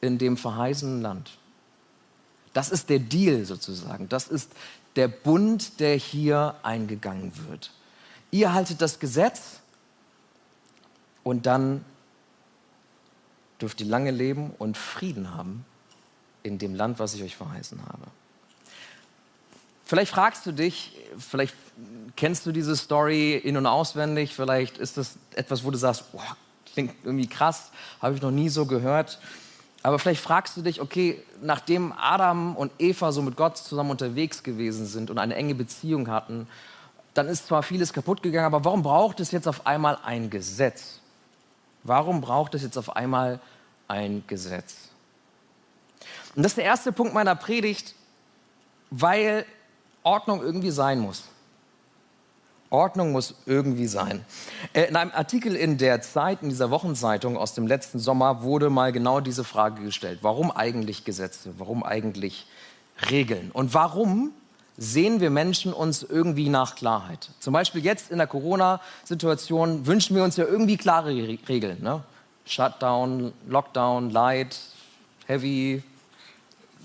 in 0.00 0.18
dem 0.18 0.36
verheißenen 0.36 1.00
Land. 1.02 1.38
Das 2.52 2.70
ist 2.70 2.90
der 2.90 2.98
Deal 2.98 3.44
sozusagen. 3.44 4.08
Das 4.08 4.28
ist 4.28 4.52
der 4.96 5.08
Bund, 5.08 5.80
der 5.80 5.96
hier 5.96 6.54
eingegangen 6.62 7.32
wird. 7.48 7.70
Ihr 8.30 8.52
haltet 8.52 8.80
das 8.82 8.98
Gesetz 8.98 9.60
und 11.22 11.46
dann 11.46 11.84
dürft 13.60 13.80
ihr 13.80 13.86
lange 13.86 14.10
leben 14.10 14.52
und 14.58 14.76
Frieden 14.76 15.34
haben 15.34 15.64
in 16.42 16.58
dem 16.58 16.74
Land, 16.74 16.98
was 16.98 17.14
ich 17.14 17.22
euch 17.22 17.36
verheißen 17.36 17.80
habe. 17.86 18.06
Vielleicht 19.92 20.12
fragst 20.12 20.46
du 20.46 20.52
dich, 20.52 20.96
vielleicht 21.18 21.54
kennst 22.16 22.46
du 22.46 22.52
diese 22.52 22.74
Story 22.76 23.36
in- 23.36 23.58
und 23.58 23.66
auswendig, 23.66 24.34
vielleicht 24.34 24.78
ist 24.78 24.96
das 24.96 25.18
etwas, 25.34 25.64
wo 25.64 25.70
du 25.70 25.76
sagst, 25.76 26.10
boah, 26.12 26.34
klingt 26.72 26.94
irgendwie 27.04 27.26
krass, 27.26 27.70
habe 28.00 28.14
ich 28.14 28.22
noch 28.22 28.30
nie 28.30 28.48
so 28.48 28.64
gehört. 28.64 29.18
Aber 29.82 29.98
vielleicht 29.98 30.22
fragst 30.22 30.56
du 30.56 30.62
dich, 30.62 30.80
okay, 30.80 31.22
nachdem 31.42 31.92
Adam 31.92 32.56
und 32.56 32.72
Eva 32.78 33.12
so 33.12 33.20
mit 33.20 33.36
Gott 33.36 33.58
zusammen 33.58 33.90
unterwegs 33.90 34.42
gewesen 34.42 34.86
sind 34.86 35.10
und 35.10 35.18
eine 35.18 35.34
enge 35.34 35.54
Beziehung 35.54 36.08
hatten, 36.08 36.48
dann 37.12 37.28
ist 37.28 37.48
zwar 37.48 37.62
vieles 37.62 37.92
kaputt 37.92 38.22
gegangen, 38.22 38.46
aber 38.46 38.64
warum 38.64 38.82
braucht 38.82 39.20
es 39.20 39.30
jetzt 39.30 39.46
auf 39.46 39.66
einmal 39.66 39.98
ein 40.06 40.30
Gesetz? 40.30 41.00
Warum 41.82 42.22
braucht 42.22 42.54
es 42.54 42.62
jetzt 42.62 42.78
auf 42.78 42.96
einmal 42.96 43.40
ein 43.88 44.24
Gesetz? 44.26 44.88
Und 46.34 46.44
das 46.44 46.52
ist 46.52 46.56
der 46.56 46.64
erste 46.64 46.92
Punkt 46.92 47.12
meiner 47.12 47.34
Predigt, 47.34 47.94
weil 48.88 49.44
Ordnung 50.02 50.42
irgendwie 50.42 50.70
sein 50.70 50.98
muss. 50.98 51.24
Ordnung 52.72 53.12
muss 53.12 53.34
irgendwie 53.44 53.86
sein. 53.86 54.24
Äh, 54.72 54.84
in 54.84 54.96
einem 54.96 55.12
Artikel 55.12 55.54
in 55.54 55.76
der 55.76 56.00
Zeit, 56.00 56.42
in 56.42 56.48
dieser 56.48 56.70
Wochenzeitung 56.70 57.36
aus 57.36 57.54
dem 57.54 57.66
letzten 57.66 57.98
Sommer, 57.98 58.42
wurde 58.42 58.70
mal 58.70 58.92
genau 58.92 59.20
diese 59.20 59.44
Frage 59.44 59.82
gestellt. 59.82 60.20
Warum 60.22 60.50
eigentlich 60.50 61.04
Gesetze? 61.04 61.52
Warum 61.58 61.84
eigentlich 61.84 62.46
Regeln? 63.10 63.50
Und 63.52 63.74
warum 63.74 64.32
sehen 64.78 65.20
wir 65.20 65.28
Menschen 65.28 65.74
uns 65.74 66.02
irgendwie 66.02 66.48
nach 66.48 66.74
Klarheit? 66.74 67.28
Zum 67.40 67.52
Beispiel 67.52 67.84
jetzt 67.84 68.10
in 68.10 68.16
der 68.16 68.26
Corona-Situation 68.26 69.86
wünschen 69.86 70.16
wir 70.16 70.24
uns 70.24 70.36
ja 70.36 70.46
irgendwie 70.46 70.78
klare 70.78 71.10
Regeln. 71.10 71.82
Ne? 71.82 72.02
Shutdown, 72.46 73.34
Lockdown, 73.48 74.10
Light, 74.10 74.58
Heavy, 75.26 75.82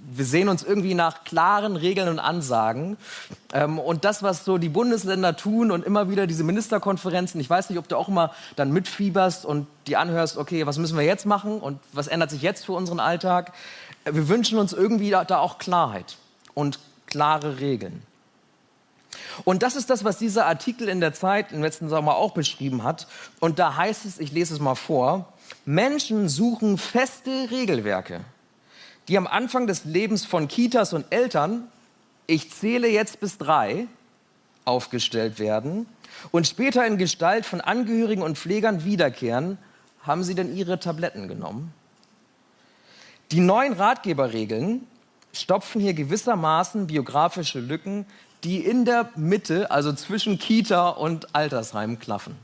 wir 0.09 0.25
sehen 0.25 0.49
uns 0.49 0.63
irgendwie 0.63 0.93
nach 0.93 1.23
klaren 1.23 1.75
Regeln 1.75 2.07
und 2.07 2.19
Ansagen. 2.19 2.97
Ähm, 3.53 3.77
und 3.79 4.05
das, 4.05 4.23
was 4.23 4.45
so 4.45 4.57
die 4.57 4.69
Bundesländer 4.69 5.35
tun 5.35 5.71
und 5.71 5.85
immer 5.85 6.09
wieder 6.09 6.27
diese 6.27 6.43
Ministerkonferenzen, 6.43 7.39
ich 7.39 7.49
weiß 7.49 7.69
nicht, 7.69 7.79
ob 7.79 7.87
du 7.87 7.97
auch 7.97 8.07
immer 8.07 8.33
dann 8.55 8.71
mitfieberst 8.71 9.45
und 9.45 9.67
die 9.85 9.97
anhörst, 9.97 10.37
okay, 10.37 10.65
was 10.65 10.77
müssen 10.77 10.97
wir 10.97 11.05
jetzt 11.05 11.25
machen 11.25 11.59
und 11.59 11.79
was 11.93 12.07
ändert 12.07 12.31
sich 12.31 12.41
jetzt 12.41 12.65
für 12.65 12.73
unseren 12.73 12.99
Alltag. 12.99 13.53
Wir 14.05 14.29
wünschen 14.29 14.57
uns 14.57 14.73
irgendwie 14.73 15.09
da, 15.09 15.25
da 15.25 15.39
auch 15.39 15.57
Klarheit 15.57 16.17
und 16.53 16.79
klare 17.05 17.59
Regeln. 17.59 18.01
Und 19.45 19.63
das 19.63 19.75
ist 19.75 19.89
das, 19.89 20.03
was 20.03 20.17
dieser 20.17 20.45
Artikel 20.45 20.87
in 20.87 20.99
der 20.99 21.13
Zeit 21.13 21.51
im 21.51 21.61
letzten 21.61 21.89
Sommer 21.89 22.15
auch 22.15 22.33
beschrieben 22.33 22.83
hat. 22.83 23.07
Und 23.39 23.59
da 23.59 23.75
heißt 23.75 24.05
es, 24.05 24.19
ich 24.19 24.31
lese 24.31 24.53
es 24.53 24.59
mal 24.59 24.75
vor, 24.75 25.33
Menschen 25.65 26.29
suchen 26.29 26.77
feste 26.77 27.49
Regelwerke 27.51 28.21
die 29.07 29.17
am 29.17 29.27
Anfang 29.27 29.67
des 29.67 29.85
Lebens 29.85 30.25
von 30.25 30.47
Kitas 30.47 30.93
und 30.93 31.05
Eltern, 31.11 31.67
ich 32.25 32.51
zähle 32.51 32.89
jetzt 32.89 33.19
bis 33.19 33.37
drei, 33.37 33.87
aufgestellt 34.65 35.39
werden 35.39 35.87
und 36.31 36.45
später 36.45 36.85
in 36.85 36.97
Gestalt 36.97 37.45
von 37.45 37.61
Angehörigen 37.61 38.21
und 38.21 38.37
Pflegern 38.37 38.83
wiederkehren, 38.83 39.57
haben 40.01 40.23
sie 40.23 40.35
denn 40.35 40.55
ihre 40.55 40.79
Tabletten 40.79 41.27
genommen? 41.27 41.73
Die 43.31 43.39
neuen 43.39 43.73
Ratgeberregeln 43.73 44.85
stopfen 45.33 45.81
hier 45.81 45.93
gewissermaßen 45.93 46.87
biografische 46.87 47.59
Lücken, 47.59 48.05
die 48.43 48.63
in 48.63 48.85
der 48.85 49.09
Mitte, 49.15 49.71
also 49.71 49.93
zwischen 49.93 50.37
Kita 50.37 50.89
und 50.89 51.35
Altersheim, 51.35 51.99
klaffen. 51.99 52.35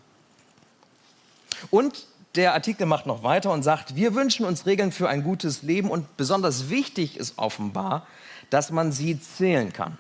Und 1.72 2.05
der 2.36 2.54
Artikel 2.54 2.88
macht 2.88 3.06
noch 3.06 3.24
weiter 3.24 3.52
und 3.52 3.63
sagt, 3.63 3.96
wir 3.96 4.16
wünschen 4.16 4.46
uns 4.46 4.66
Regeln 4.66 4.92
für 4.92 5.08
ein 5.08 5.24
gutes 5.24 5.62
Leben 5.62 5.90
und 5.92 6.18
besonders 6.18 6.70
wichtig 6.70 7.18
ist 7.18 7.38
offenbar, 7.38 8.08
dass 8.50 8.72
man 8.72 8.92
sie 8.92 9.20
zählen 9.20 9.72
kann. 9.72 9.98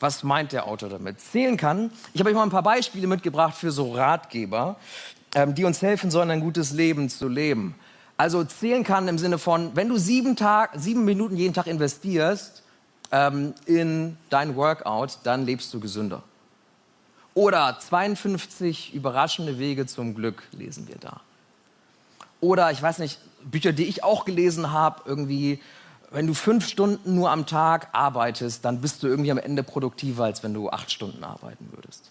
Was 0.00 0.24
meint 0.24 0.52
der 0.52 0.66
Autor 0.66 0.88
damit? 0.88 1.20
Zählen 1.20 1.56
kann. 1.56 1.92
Ich 2.12 2.20
habe 2.20 2.30
euch 2.30 2.36
mal 2.36 2.42
ein 2.42 2.50
paar 2.50 2.64
Beispiele 2.64 3.06
mitgebracht 3.06 3.54
für 3.54 3.70
so 3.70 3.92
Ratgeber, 3.92 4.76
ähm, 5.34 5.54
die 5.54 5.64
uns 5.64 5.80
helfen 5.80 6.10
sollen, 6.10 6.30
ein 6.30 6.40
gutes 6.40 6.72
Leben 6.72 7.08
zu 7.08 7.28
leben. 7.28 7.76
Also 8.16 8.44
zählen 8.44 8.84
kann 8.84 9.08
im 9.08 9.18
Sinne 9.18 9.38
von, 9.38 9.74
wenn 9.74 9.88
du 9.88 9.96
sieben, 9.96 10.36
Tag, 10.36 10.70
sieben 10.74 11.04
Minuten 11.04 11.36
jeden 11.36 11.54
Tag 11.54 11.68
investierst 11.68 12.62
ähm, 13.12 13.54
in 13.66 14.16
dein 14.30 14.56
Workout, 14.56 15.18
dann 15.22 15.46
lebst 15.46 15.72
du 15.72 15.80
gesünder. 15.80 16.22
Oder 17.34 17.76
52 17.80 18.94
überraschende 18.94 19.58
Wege 19.58 19.86
zum 19.86 20.14
Glück 20.14 20.44
lesen 20.52 20.86
wir 20.86 20.96
da. 20.96 21.20
Oder 22.40 22.70
ich 22.70 22.80
weiß 22.80 22.98
nicht, 22.98 23.18
Bücher, 23.44 23.72
die 23.72 23.84
ich 23.84 24.04
auch 24.04 24.24
gelesen 24.24 24.70
habe, 24.70 25.02
irgendwie, 25.04 25.60
wenn 26.10 26.26
du 26.26 26.34
fünf 26.34 26.68
Stunden 26.68 27.16
nur 27.16 27.30
am 27.30 27.46
Tag 27.46 27.88
arbeitest, 27.92 28.64
dann 28.64 28.80
bist 28.80 29.02
du 29.02 29.08
irgendwie 29.08 29.32
am 29.32 29.38
Ende 29.38 29.62
produktiver, 29.62 30.24
als 30.24 30.42
wenn 30.42 30.54
du 30.54 30.70
acht 30.70 30.92
Stunden 30.92 31.24
arbeiten 31.24 31.68
würdest. 31.72 32.10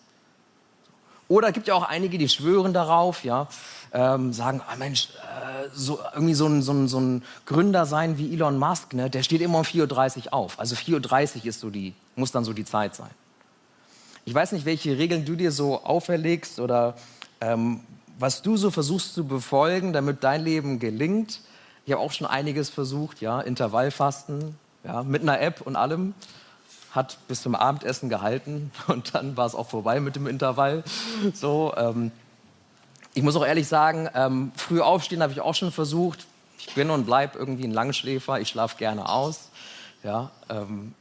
Oder 1.30 1.48
es 1.48 1.54
gibt 1.54 1.68
ja 1.68 1.74
auch 1.74 1.88
einige, 1.88 2.18
die 2.18 2.28
schwören 2.28 2.74
darauf, 2.74 3.24
ja, 3.24 3.48
ähm, 3.94 4.34
sagen, 4.34 4.62
ah 4.68 4.76
Mensch, 4.76 5.10
äh, 5.22 5.70
so, 5.74 6.00
irgendwie 6.14 6.34
so 6.34 6.48
ein, 6.48 6.62
so, 6.62 6.74
ein, 6.74 6.88
so 6.88 7.00
ein 7.00 7.24
Gründer 7.46 7.86
sein 7.86 8.18
wie 8.18 8.34
Elon 8.34 8.58
Musk, 8.58 8.94
ne, 8.94 9.10
der 9.10 9.24
steht 9.24 9.42
immer 9.42 9.60
um 9.60 9.64
4.30 9.64 10.26
Uhr 10.26 10.34
auf. 10.34 10.60
Also 10.60 10.76
4.30 10.76 11.38
Uhr 11.38 11.46
ist 11.46 11.62
so 11.62 11.70
die, 11.70 11.94
muss 12.16 12.32
dann 12.32 12.44
so 12.44 12.52
die 12.52 12.66
Zeit 12.66 12.96
sein. 12.96 13.10
Ich 14.26 14.34
weiß 14.34 14.54
nicht, 14.54 14.66
welche 14.66 14.98
Regeln 14.98 15.26
du 15.26 15.36
dir 15.36 15.52
so 15.52 15.84
auferlegst 15.84 16.62
oder 16.62 16.96
ähm, 17.42 17.82
was 18.18 18.42
du 18.42 18.56
so 18.56 18.72
versuchst 18.72 19.14
zu 19.14 19.26
befolgen, 19.26 19.92
damit 19.92 20.24
dein 20.24 20.44
Leben 20.46 20.80
gelingt. 20.80 21.42
Ich 21.86 21.92
habe 21.92 22.02
auch 22.02 22.14
schon 22.14 22.28
einiges 22.28 22.70
versucht, 22.70 23.20
ja, 23.20 23.42
Intervallfasten, 23.42 24.58
ja, 24.86 25.04
mit 25.04 25.24
einer 25.24 25.42
App 25.42 25.60
und 25.62 25.76
allem. 25.76 26.14
Hat 26.92 27.18
bis 27.28 27.42
zum 27.42 27.54
Abendessen 27.54 28.08
gehalten 28.08 28.72
und 28.88 29.14
dann 29.14 29.36
war 29.36 29.46
es 29.46 29.56
auch 29.56 29.68
vorbei 29.68 30.00
mit 30.00 30.16
dem 30.16 30.28
Intervall. 30.28 30.86
So, 31.34 31.74
ähm, 31.76 32.12
ich 33.14 33.24
muss 33.24 33.36
auch 33.36 33.46
ehrlich 33.46 33.68
sagen, 33.68 34.08
ähm, 34.16 34.54
früh 34.56 34.80
aufstehen 34.80 35.22
habe 35.22 35.34
ich 35.34 35.42
auch 35.42 35.56
schon 35.56 35.74
versucht. 35.74 36.26
Ich 36.60 36.74
bin 36.76 36.90
und 36.92 37.06
bleibe 37.06 37.38
irgendwie 37.38 37.66
ein 37.66 37.72
Langschläfer. 37.72 38.40
Ich 38.40 38.48
schlafe 38.48 38.78
gerne 38.78 39.10
aus. 39.10 39.50
Ja, 40.02 40.32
ähm, 40.50 40.94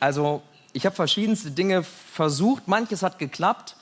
also 0.00 0.42
ich 0.72 0.86
habe 0.86 0.96
verschiedenste 0.96 1.50
Dinge 1.50 1.82
versucht, 1.82 2.68
manches 2.68 3.02
hat 3.02 3.18
geklappt, 3.18 3.76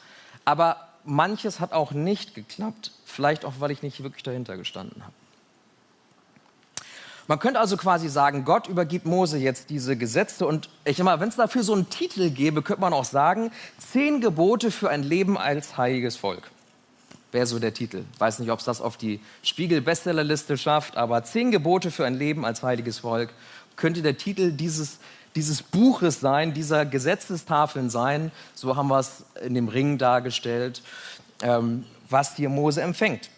aber 0.45 0.89
manches 1.05 1.61
hat 1.61 1.73
auch 1.73 1.93
nicht 1.93 2.35
geklappt. 2.35 2.93
Vielleicht 3.05 3.45
auch, 3.45 3.55
weil 3.59 3.71
ich 3.71 3.83
nicht 3.83 4.03
wirklich 4.03 4.23
dahinter 4.23 4.57
gestanden 4.57 5.03
habe. 5.03 5.13
Man 7.27 7.39
könnte 7.39 7.61
also 7.61 7.77
quasi 7.77 8.09
sagen, 8.09 8.45
Gott 8.45 8.67
übergibt 8.67 9.07
Mose 9.07 9.39
jetzt 9.39 9.71
diese 9.71 9.97
Gesetze 9.97 10.47
und 10.47 10.69
ich 10.85 10.99
mal, 10.99 11.21
wenn 11.21 11.29
es 11.29 11.37
dafür 11.37 11.63
so 11.63 11.75
einen 11.75 11.89
Titel 11.89 12.31
gäbe, 12.31 12.61
könnte 12.61 12.81
man 12.81 12.93
auch 12.93 13.05
sagen, 13.05 13.53
zehn 13.79 14.21
Gebote 14.21 14.73
für 14.73 14.91
ein 14.91 15.05
Leben 15.05 15.39
als 15.39 15.77
heiliges 15.77 16.17
Volk. 16.17 16.51
Wäre 17.31 17.47
so 17.47 17.61
der 17.61 17.73
Titel. 17.73 18.05
Weiß 18.19 18.41
nicht, 18.41 18.51
ob 18.51 18.59
es 18.59 18.65
das 18.65 18.81
auf 18.81 18.97
die 18.97 19.21
Spiegel-Bestsellerliste 19.45 20.59
schafft, 20.59 20.97
aber 20.97 21.23
zehn 21.23 21.53
Gebote 21.53 21.93
für 21.93 22.05
ein 22.05 22.15
Leben 22.15 22.45
als 22.45 22.65
heiliges 22.65 22.99
Volk 22.99 23.33
könnte 23.77 24.03
der 24.03 24.17
Titel 24.17 24.51
dieses 24.51 24.99
dieses 25.35 25.63
Buches 25.63 26.21
sein, 26.21 26.55
dieser 26.55 26.85
Gesetzestafeln 26.85 27.91
sein, 27.91 28.33
so 28.55 28.77
haben 28.77 28.89
wir 28.89 28.99
es 28.99 29.25
in 29.43 29.55
dem 29.55 29.69
Ring 29.69 29.99
dargestellt, 29.99 30.83
ähm, 31.43 31.85
was 32.09 32.37
hier 32.37 32.49
Mose 32.49 32.83
empfängt. 32.83 33.31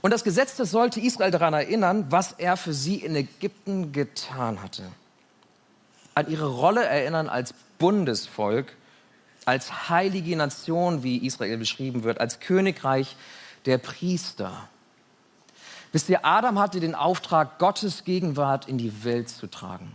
Und 0.00 0.10
das 0.10 0.24
Gesetz, 0.24 0.56
das 0.56 0.70
sollte 0.70 1.00
Israel 1.00 1.30
daran 1.30 1.52
erinnern, 1.52 2.06
was 2.08 2.32
er 2.32 2.56
für 2.56 2.72
sie 2.72 2.96
in 2.96 3.14
Ägypten 3.14 3.92
getan 3.92 4.62
hatte. 4.62 4.84
An 6.14 6.30
ihre 6.30 6.46
Rolle 6.46 6.84
erinnern 6.84 7.28
als 7.28 7.54
Bundesvolk, 7.78 8.72
als 9.44 9.90
heilige 9.90 10.36
Nation, 10.36 11.02
wie 11.02 11.18
Israel 11.18 11.58
beschrieben 11.58 12.04
wird, 12.04 12.20
als 12.20 12.40
Königreich 12.40 13.16
der 13.66 13.78
Priester. 13.78 14.68
Wisst 15.92 16.08
ihr, 16.08 16.24
Adam 16.24 16.58
hatte 16.58 16.80
den 16.80 16.94
Auftrag, 16.94 17.58
Gottes 17.58 18.04
Gegenwart 18.04 18.66
in 18.66 18.78
die 18.78 19.04
Welt 19.04 19.28
zu 19.28 19.46
tragen. 19.46 19.92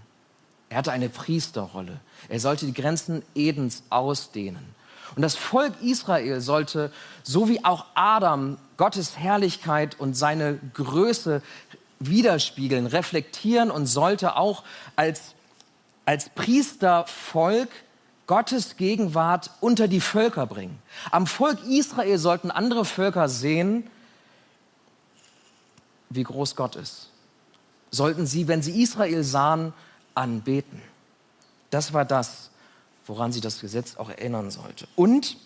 Er 0.69 0.77
hatte 0.77 0.91
eine 0.91 1.09
Priesterrolle. 1.09 1.99
Er 2.29 2.39
sollte 2.39 2.65
die 2.65 2.73
Grenzen 2.73 3.23
Edens 3.35 3.83
ausdehnen. 3.89 4.75
Und 5.15 5.21
das 5.21 5.35
Volk 5.35 5.73
Israel 5.81 6.41
sollte, 6.41 6.91
so 7.23 7.47
wie 7.49 7.63
auch 7.63 7.85
Adam, 7.95 8.57
Gottes 8.75 9.17
Herrlichkeit 9.17 9.99
und 9.99 10.15
seine 10.15 10.59
Größe 10.73 11.41
widerspiegeln, 11.99 12.85
reflektieren 12.85 13.71
und 13.71 13.87
sollte 13.87 14.35
auch 14.35 14.63
als, 14.95 15.33
als 16.05 16.29
Priestervolk 16.29 17.69
Gottes 18.27 18.75
Gegenwart 18.75 19.51
unter 19.61 19.87
die 19.87 20.01
Völker 20.01 20.45
bringen. 20.45 20.77
Am 21.11 21.25
Volk 21.25 21.63
Israel 21.65 22.17
sollten 22.17 22.51
andere 22.51 22.83
Völker 22.83 23.29
sehen, 23.29 23.89
wie 26.09 26.23
groß 26.23 26.55
Gott 26.55 26.75
ist. 26.75 27.09
Sollten 27.89 28.25
sie, 28.25 28.49
wenn 28.49 28.61
sie 28.61 28.81
Israel 28.81 29.23
sahen, 29.23 29.73
anbeten. 30.17 30.81
Das 31.69 31.93
war 31.93 32.05
das, 32.05 32.49
woran 33.05 33.31
sie 33.31 33.41
das 33.41 33.61
Gesetz 33.61 33.95
auch 33.95 34.09
erinnern 34.09 34.51
sollte. 34.51 34.87
Und 34.95 35.37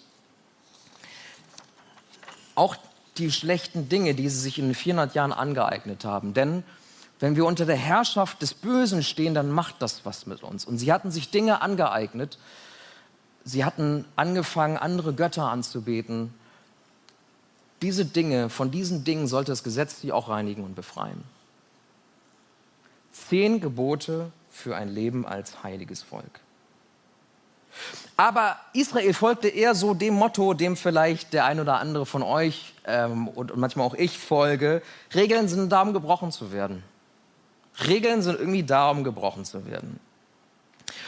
auch 2.55 2.75
die 3.17 3.31
schlechten 3.31 3.89
Dinge, 3.89 4.15
die 4.15 4.29
sie 4.29 4.39
sich 4.39 4.57
in 4.57 4.65
den 4.65 4.75
400 4.75 5.15
Jahren 5.15 5.33
angeeignet 5.33 6.05
haben. 6.05 6.33
Denn 6.33 6.63
wenn 7.19 7.35
wir 7.35 7.45
unter 7.45 7.65
der 7.65 7.75
Herrschaft 7.75 8.41
des 8.41 8.53
Bösen 8.53 9.03
stehen, 9.03 9.33
dann 9.33 9.51
macht 9.51 9.75
das 9.79 10.05
was 10.05 10.25
mit 10.25 10.43
uns. 10.43 10.65
Und 10.65 10.77
sie 10.77 10.91
hatten 10.91 11.11
sich 11.11 11.29
Dinge 11.29 11.61
angeeignet. 11.61 12.39
Sie 13.43 13.65
hatten 13.65 14.05
angefangen, 14.15 14.77
andere 14.77 15.13
Götter 15.13 15.49
anzubeten. 15.49 16.33
Diese 17.81 18.05
Dinge, 18.05 18.49
von 18.49 18.71
diesen 18.71 19.03
Dingen 19.03 19.27
sollte 19.27 19.51
das 19.51 19.63
Gesetz 19.63 20.01
sie 20.01 20.11
auch 20.11 20.29
reinigen 20.29 20.63
und 20.63 20.75
befreien. 20.75 21.23
Zehn 23.11 23.59
Gebote 23.59 24.31
für 24.51 24.75
ein 24.75 24.89
Leben 24.89 25.25
als 25.25 25.63
heiliges 25.63 26.03
Volk. 26.03 26.41
Aber 28.17 28.57
Israel 28.73 29.13
folgte 29.13 29.47
eher 29.47 29.75
so 29.75 29.93
dem 29.93 30.13
Motto, 30.13 30.53
dem 30.53 30.75
vielleicht 30.75 31.33
der 31.33 31.45
ein 31.45 31.59
oder 31.59 31.79
andere 31.79 32.05
von 32.05 32.21
euch 32.21 32.73
ähm, 32.85 33.27
und, 33.29 33.51
und 33.51 33.59
manchmal 33.59 33.85
auch 33.85 33.95
ich 33.95 34.19
folge. 34.19 34.81
Regeln 35.15 35.47
sind 35.47 35.71
da, 35.71 35.81
um 35.81 35.93
gebrochen 35.93 36.31
zu 36.31 36.51
werden. 36.51 36.83
Regeln 37.87 38.21
sind 38.21 38.39
irgendwie 38.39 38.63
da, 38.63 38.89
um 38.89 39.03
gebrochen 39.03 39.45
zu 39.45 39.65
werden. 39.65 39.99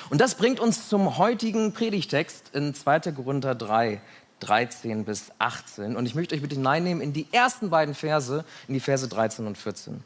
Und 0.09 0.21
das 0.21 0.35
bringt 0.35 0.59
uns 0.59 0.87
zum 0.87 1.17
heutigen 1.17 1.73
Predigtext 1.73 2.51
in 2.53 2.73
2. 2.73 3.11
Korinther 3.11 3.55
3, 3.55 4.01
13 4.39 5.05
bis 5.05 5.31
18. 5.39 5.95
Und 5.95 6.05
ich 6.05 6.15
möchte 6.15 6.35
euch 6.35 6.41
bitte 6.41 6.55
hineinnehmen 6.55 7.01
in 7.01 7.13
die 7.13 7.27
ersten 7.31 7.69
beiden 7.69 7.93
Verse, 7.93 8.45
in 8.67 8.73
die 8.73 8.79
Verse 8.79 9.07
13 9.07 9.45
und 9.45 9.57
14. 9.57 10.03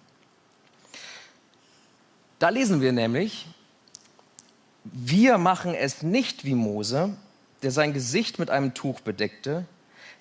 Da 2.39 2.49
lesen 2.49 2.81
wir 2.81 2.91
nämlich, 2.91 3.47
wir 4.83 5.37
machen 5.37 5.73
es 5.73 6.03
nicht 6.03 6.45
wie 6.45 6.55
Mose, 6.55 7.15
der 7.63 7.71
sein 7.71 7.93
Gesicht 7.93 8.39
mit 8.39 8.49
einem 8.49 8.73
Tuch 8.73 9.01
bedeckte, 9.01 9.65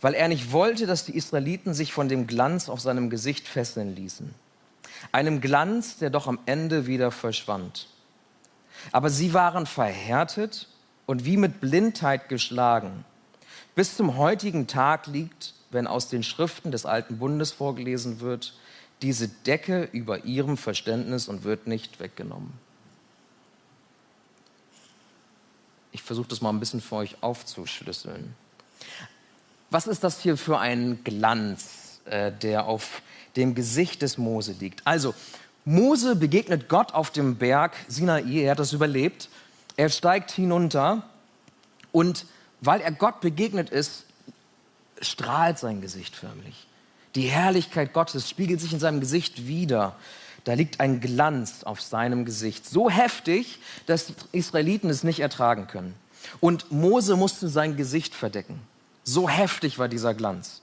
weil 0.00 0.14
er 0.14 0.28
nicht 0.28 0.52
wollte, 0.52 0.87
dass 0.87 1.04
die 1.04 1.16
Israeliten 1.16 1.75
sich 1.75 1.92
von 1.92 2.08
dem 2.08 2.26
Glanz 2.26 2.68
auf 2.68 2.80
seinem 2.80 3.11
Gesicht 3.11 3.46
fesseln 3.46 3.94
ließen 3.94 4.35
einem 5.12 5.40
Glanz, 5.40 5.99
der 5.99 6.11
doch 6.11 6.26
am 6.26 6.38
Ende 6.46 6.87
wieder 6.87 7.11
verschwand. 7.11 7.88
Aber 8.92 9.11
sie 9.11 9.35
waren 9.35 9.66
verhärtet 9.66 10.68
und 11.06 11.25
wie 11.25 11.37
mit 11.37 11.61
Blindheit 11.61 12.28
geschlagen. 12.28 13.04
Bis 13.75 13.96
zum 13.96 14.16
heutigen 14.16 14.66
Tag 14.66 15.06
liegt, 15.06 15.54
wenn 15.70 15.87
aus 15.87 16.08
den 16.08 16.23
Schriften 16.23 16.70
des 16.70 16.87
alten 16.87 17.18
Bundes 17.18 17.52
vorgelesen 17.52 18.20
wird, 18.20 18.54
diese 19.03 19.29
Decke 19.29 19.88
über 19.93 20.25
ihrem 20.25 20.57
Verständnis 20.57 21.29
und 21.29 21.45
wird 21.45 21.67
nicht 21.67 22.00
weggenommen. 22.00 22.53
Ich 25.93 26.03
versuche 26.03 26.29
das 26.29 26.41
mal 26.41 26.50
ein 26.50 26.61
bisschen 26.61 26.81
für 26.81 26.97
euch 26.97 27.23
aufzuschlüsseln. 27.23 28.35
Was 29.71 29.87
ist 29.87 30.05
das 30.05 30.21
hier 30.21 30.37
für 30.37 30.59
ein 30.59 31.03
Glanz, 31.05 32.00
äh, 32.05 32.33
der 32.33 32.67
auf 32.67 33.03
dem 33.37 33.55
Gesicht 33.55 34.03
des 34.03 34.19
Mose 34.19 34.53
liegt. 34.59 34.87
Also, 34.87 35.15
Mose 35.65 36.17
begegnet 36.17 36.69
Gott 36.69 36.95
auf 36.95 37.11
dem 37.11 37.37
Berg 37.37 37.75
Sinai, 37.88 38.23
er 38.23 38.53
hat 38.53 38.59
das 38.59 38.73
überlebt. 38.73 39.29
Er 39.76 39.91
steigt 39.91 40.31
hinunter 40.31 41.03
und 41.93 42.26
weil 42.61 42.81
er 42.81 42.93
Gott 42.93 43.21
begegnet 43.21 43.71
ist, 43.71 44.05
strahlt 45.00 45.59
sein 45.59 45.80
Gesicht 45.82 46.17
förmlich. 46.17 46.67
Die 47.17 47.29
Herrlichkeit 47.29 47.95
Gottes 47.95 48.29
spiegelt 48.29 48.61
sich 48.61 48.75
in 48.75 48.79
seinem 48.79 49.00
Gesicht 49.00 49.47
wieder. 49.47 49.97
Da 50.45 50.52
liegt 50.52 50.81
ein 50.81 51.00
Glanz 51.00 51.65
auf 51.65 51.81
seinem 51.81 52.26
Gesicht. 52.26 52.69
So 52.69 52.91
heftig, 52.91 53.59
dass 53.87 54.07
die 54.07 54.15
Israeliten 54.33 54.91
es 54.91 55.02
nicht 55.02 55.21
ertragen 55.21 55.67
können. 55.67 55.95
Und 56.41 56.71
Mose 56.71 57.17
musste 57.17 57.49
sein 57.49 57.76
Gesicht 57.76 58.15
verdecken. 58.15 58.61
So 59.02 59.29
heftig 59.31 59.79
war 59.79 59.89
dieser 59.89 60.13
Glanz. 60.13 60.61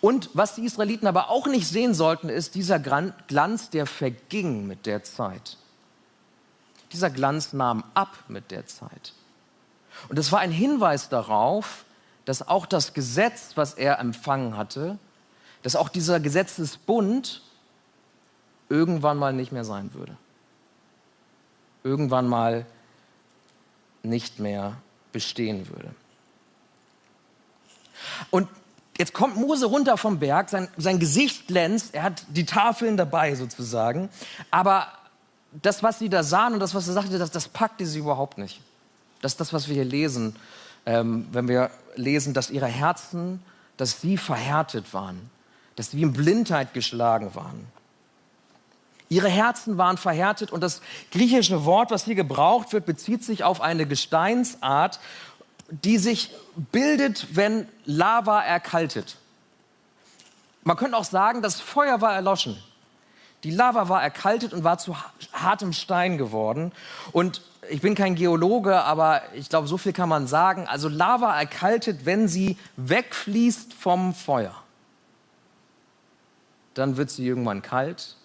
Und 0.00 0.30
was 0.34 0.56
die 0.56 0.64
Israeliten 0.64 1.06
aber 1.06 1.30
auch 1.30 1.46
nicht 1.46 1.68
sehen 1.68 1.94
sollten, 1.94 2.28
ist 2.28 2.56
dieser 2.56 2.80
Glanz, 2.80 3.70
der 3.70 3.86
verging 3.86 4.66
mit 4.66 4.84
der 4.84 5.04
Zeit. 5.04 5.58
Dieser 6.92 7.10
Glanz 7.10 7.52
nahm 7.52 7.84
ab 7.94 8.24
mit 8.26 8.50
der 8.50 8.66
Zeit. 8.66 9.12
Und 10.08 10.18
es 10.18 10.32
war 10.32 10.40
ein 10.40 10.50
Hinweis 10.50 11.08
darauf, 11.08 11.84
dass 12.24 12.48
auch 12.48 12.66
das 12.66 12.94
Gesetz, 12.94 13.52
was 13.54 13.74
er 13.74 14.00
empfangen 14.00 14.56
hatte, 14.56 14.98
dass 15.66 15.74
auch 15.74 15.88
dieser 15.88 16.20
Gesetzesbund 16.20 17.42
irgendwann 18.68 19.18
mal 19.18 19.32
nicht 19.32 19.50
mehr 19.50 19.64
sein 19.64 19.92
würde. 19.94 20.16
Irgendwann 21.82 22.28
mal 22.28 22.66
nicht 24.04 24.38
mehr 24.38 24.76
bestehen 25.10 25.68
würde. 25.68 25.92
Und 28.30 28.48
Jetzt 28.96 29.12
kommt 29.12 29.36
Mose 29.36 29.66
runter 29.66 29.98
vom 29.98 30.20
Berg, 30.20 30.50
sein, 30.50 30.68
sein 30.76 31.00
Gesicht 31.00 31.48
glänzt, 31.48 31.94
er 31.94 32.04
hat 32.04 32.22
die 32.28 32.46
Tafeln 32.46 32.96
dabei 32.96 33.34
sozusagen, 33.34 34.08
aber 34.52 34.86
das, 35.50 35.82
was 35.82 35.98
sie 35.98 36.08
da 36.08 36.22
sahen 36.22 36.54
und 36.54 36.60
das, 36.60 36.74
was 36.74 36.86
er 36.86 36.94
sagte, 36.94 37.18
das, 37.18 37.32
das 37.32 37.48
packte 37.48 37.84
sie 37.84 37.98
überhaupt 37.98 38.38
nicht. 38.38 38.62
Das 39.20 39.32
ist 39.32 39.40
das, 39.40 39.52
was 39.52 39.66
wir 39.66 39.74
hier 39.74 39.84
lesen, 39.84 40.36
ähm, 40.86 41.26
wenn 41.32 41.48
wir 41.48 41.70
lesen, 41.96 42.32
dass 42.34 42.50
ihre 42.50 42.68
Herzen, 42.68 43.42
dass 43.76 44.00
sie 44.00 44.16
verhärtet 44.16 44.94
waren, 44.94 45.28
dass 45.76 45.90
sie 45.90 46.02
in 46.02 46.12
Blindheit 46.12 46.74
geschlagen 46.74 47.34
waren. 47.34 47.66
Ihre 49.08 49.28
Herzen 49.28 49.78
waren 49.78 49.98
verhärtet 49.98 50.50
und 50.50 50.60
das 50.62 50.80
griechische 51.12 51.64
Wort, 51.64 51.90
was 51.90 52.04
hier 52.04 52.16
gebraucht 52.16 52.72
wird, 52.72 52.86
bezieht 52.86 53.22
sich 53.22 53.44
auf 53.44 53.60
eine 53.60 53.86
Gesteinsart, 53.86 54.98
die 55.68 55.98
sich 55.98 56.32
bildet, 56.56 57.28
wenn 57.36 57.68
Lava 57.84 58.40
erkaltet. 58.42 59.16
Man 60.64 60.76
könnte 60.76 60.96
auch 60.96 61.04
sagen, 61.04 61.42
das 61.42 61.60
Feuer 61.60 62.00
war 62.00 62.14
erloschen. 62.14 62.60
Die 63.44 63.52
Lava 63.52 63.88
war 63.88 64.02
erkaltet 64.02 64.52
und 64.52 64.64
war 64.64 64.78
zu 64.78 64.96
hartem 65.32 65.72
Stein 65.72 66.18
geworden. 66.18 66.72
Und 67.12 67.42
ich 67.70 67.80
bin 67.80 67.94
kein 67.94 68.16
Geologe, 68.16 68.82
aber 68.82 69.22
ich 69.34 69.48
glaube, 69.48 69.68
so 69.68 69.78
viel 69.78 69.92
kann 69.92 70.08
man 70.08 70.26
sagen. 70.26 70.66
Also 70.66 70.88
Lava 70.88 71.38
erkaltet, 71.38 72.06
wenn 72.06 72.26
sie 72.26 72.56
wegfließt 72.76 73.72
vom 73.72 74.14
Feuer. 74.14 74.54
Dann 76.76 76.98
wird 76.98 77.10
sie 77.10 77.26
irgendwann 77.26 77.62
kalt 77.62 78.16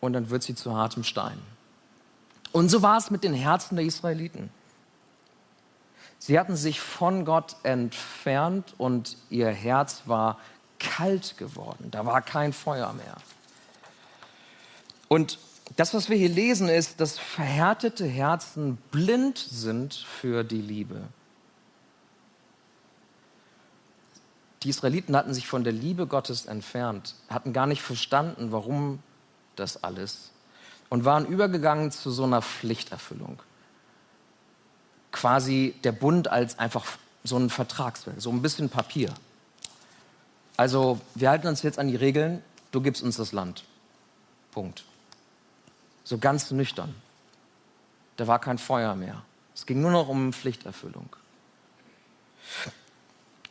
und 0.00 0.12
dann 0.14 0.30
wird 0.30 0.42
sie 0.42 0.56
zu 0.56 0.76
hartem 0.76 1.04
Stein. 1.04 1.38
Und 2.50 2.68
so 2.68 2.82
war 2.82 2.98
es 2.98 3.10
mit 3.10 3.22
den 3.22 3.34
Herzen 3.34 3.76
der 3.76 3.84
Israeliten. 3.84 4.50
Sie 6.18 6.38
hatten 6.38 6.56
sich 6.56 6.80
von 6.80 7.24
Gott 7.24 7.56
entfernt 7.62 8.74
und 8.78 9.16
ihr 9.30 9.48
Herz 9.48 10.02
war 10.06 10.38
kalt 10.80 11.36
geworden. 11.38 11.90
Da 11.92 12.04
war 12.04 12.20
kein 12.20 12.52
Feuer 12.52 12.92
mehr. 12.94 13.16
Und 15.06 15.38
das, 15.76 15.94
was 15.94 16.08
wir 16.08 16.16
hier 16.16 16.28
lesen, 16.28 16.68
ist, 16.68 17.00
dass 17.00 17.18
verhärtete 17.18 18.06
Herzen 18.06 18.76
blind 18.90 19.38
sind 19.38 19.94
für 19.94 20.42
die 20.42 20.60
Liebe. 20.60 21.02
Die 24.64 24.70
Israeliten 24.70 25.14
hatten 25.16 25.34
sich 25.34 25.46
von 25.46 25.62
der 25.62 25.72
Liebe 25.72 26.06
Gottes 26.06 26.46
entfernt, 26.46 27.14
hatten 27.28 27.52
gar 27.52 27.66
nicht 27.66 27.82
verstanden, 27.82 28.50
warum 28.50 29.00
das 29.56 29.84
alles 29.84 30.30
und 30.88 31.04
waren 31.04 31.26
übergegangen 31.26 31.90
zu 31.90 32.10
so 32.10 32.24
einer 32.24 32.42
Pflichterfüllung 32.42 33.40
quasi 35.14 35.74
der 35.84 35.92
Bund 35.92 36.26
als 36.28 36.58
einfach 36.58 36.84
so 37.22 37.38
ein 37.38 37.48
Vertragswerk, 37.48 38.20
so 38.20 38.30
ein 38.30 38.42
bisschen 38.42 38.68
Papier. 38.68 39.14
Also 40.56 41.00
wir 41.14 41.30
halten 41.30 41.46
uns 41.46 41.62
jetzt 41.62 41.78
an 41.78 41.86
die 41.86 41.96
Regeln, 41.96 42.42
du 42.72 42.80
gibst 42.80 43.02
uns 43.02 43.16
das 43.16 43.30
Land. 43.30 43.64
Punkt. 44.50 44.84
So 46.02 46.18
ganz 46.18 46.50
nüchtern. 46.50 46.94
Da 48.16 48.26
war 48.26 48.40
kein 48.40 48.58
Feuer 48.58 48.96
mehr. 48.96 49.22
Es 49.54 49.66
ging 49.66 49.80
nur 49.80 49.92
noch 49.92 50.08
um 50.08 50.32
Pflichterfüllung. 50.32 51.08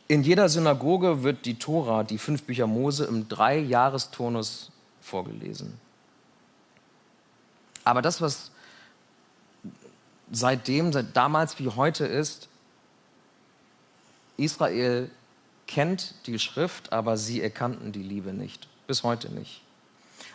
In 0.06 0.22
jeder 0.22 0.48
Synagoge 0.48 1.22
wird 1.22 1.46
die 1.46 1.58
Tora, 1.58 2.02
die 2.04 2.18
fünf 2.18 2.42
Bücher 2.42 2.66
Mose, 2.66 3.04
im 3.04 3.28
Dreijahresturnus 3.28 4.70
vorgelesen. 5.00 5.78
Aber 7.84 8.02
das, 8.02 8.20
was 8.20 8.50
seitdem, 10.30 10.92
seit 10.92 11.16
damals 11.16 11.58
wie 11.58 11.68
heute 11.68 12.06
ist, 12.06 12.48
Israel 14.36 15.10
kennt 15.66 16.14
die 16.26 16.38
Schrift, 16.38 16.92
aber 16.92 17.16
sie 17.16 17.40
erkannten 17.40 17.92
die 17.92 18.02
Liebe 18.02 18.32
nicht. 18.32 18.68
Bis 18.86 19.02
heute 19.02 19.32
nicht. 19.32 19.62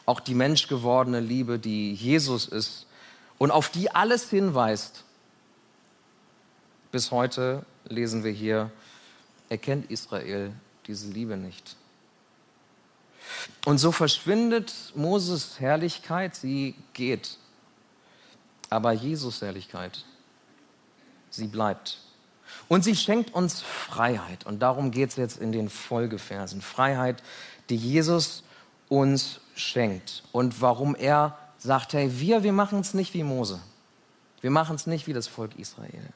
Auch 0.05 0.19
die 0.19 0.33
menschgewordene 0.33 1.19
Liebe, 1.19 1.59
die 1.59 1.93
Jesus 1.93 2.47
ist 2.47 2.87
und 3.37 3.51
auf 3.51 3.69
die 3.69 3.91
alles 3.91 4.29
hinweist, 4.29 5.03
bis 6.91 7.11
heute 7.11 7.63
lesen 7.87 8.23
wir 8.23 8.31
hier, 8.31 8.71
erkennt 9.49 9.91
Israel 9.91 10.53
diese 10.87 11.09
Liebe 11.09 11.37
nicht. 11.37 11.75
Und 13.65 13.77
so 13.77 13.91
verschwindet 13.91 14.73
Moses 14.95 15.59
Herrlichkeit, 15.59 16.35
sie 16.35 16.75
geht. 16.93 17.37
Aber 18.69 18.91
Jesus 18.91 19.41
Herrlichkeit, 19.41 20.05
sie 21.29 21.47
bleibt. 21.47 21.99
Und 22.67 22.83
sie 22.83 22.95
schenkt 22.95 23.33
uns 23.33 23.61
Freiheit. 23.61 24.45
Und 24.45 24.59
darum 24.59 24.91
geht 24.91 25.09
es 25.09 25.15
jetzt 25.15 25.37
in 25.37 25.51
den 25.51 25.69
Folgeversen. 25.69 26.61
Freiheit, 26.61 27.21
die 27.69 27.75
Jesus 27.75 28.43
uns 28.87 29.39
schenkt. 29.55 30.23
Und 30.31 30.61
warum 30.61 30.95
er 30.95 31.37
sagt, 31.57 31.93
hey, 31.93 32.19
wir, 32.19 32.43
wir 32.43 32.53
machen 32.53 32.79
es 32.79 32.93
nicht 32.93 33.13
wie 33.13 33.23
Mose. 33.23 33.59
Wir 34.41 34.51
machen 34.51 34.75
es 34.75 34.87
nicht 34.87 35.07
wie 35.07 35.13
das 35.13 35.27
Volk 35.27 35.57
Israel. 35.57 36.13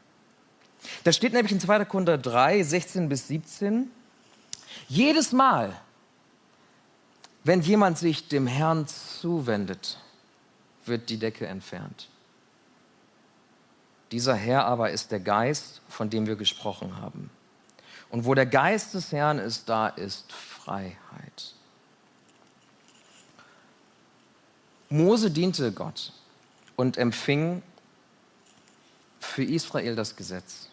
Da 1.03 1.11
steht 1.11 1.33
nämlich 1.33 1.51
in 1.51 1.59
2. 1.59 1.85
Korinther 1.85 2.17
3, 2.17 2.63
16 2.63 3.09
bis 3.09 3.27
17, 3.27 3.89
jedes 4.87 5.31
Mal, 5.31 5.79
wenn 7.43 7.61
jemand 7.61 7.97
sich 7.97 8.27
dem 8.27 8.47
Herrn 8.47 8.87
zuwendet, 8.87 9.97
wird 10.85 11.09
die 11.09 11.17
Decke 11.17 11.47
entfernt. 11.47 12.09
Dieser 14.11 14.35
Herr 14.35 14.65
aber 14.65 14.91
ist 14.91 15.11
der 15.11 15.19
Geist, 15.19 15.81
von 15.89 16.09
dem 16.09 16.27
wir 16.27 16.35
gesprochen 16.35 16.97
haben. 16.97 17.29
Und 18.09 18.25
wo 18.25 18.35
der 18.35 18.45
Geist 18.45 18.93
des 18.93 19.11
Herrn 19.11 19.39
ist, 19.39 19.67
da 19.69 19.87
ist 19.87 20.31
Freiheit. 20.31 21.55
Mose 24.89 25.31
diente 25.31 25.71
Gott 25.71 26.13
und 26.75 26.97
empfing 26.97 27.63
für 29.19 29.43
Israel 29.43 29.95
das 29.95 30.15
Gesetz. 30.15 30.69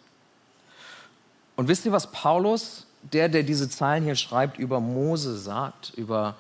Und 1.60 1.68
wisst 1.68 1.84
ihr, 1.84 1.92
was 1.92 2.10
Paulus, 2.10 2.86
der, 3.02 3.28
der 3.28 3.42
diese 3.42 3.68
Zeilen 3.68 4.02
hier 4.02 4.16
schreibt, 4.16 4.58
über 4.58 4.80
Mose 4.80 5.36
sagt, 5.36 5.92
über, 5.94 6.34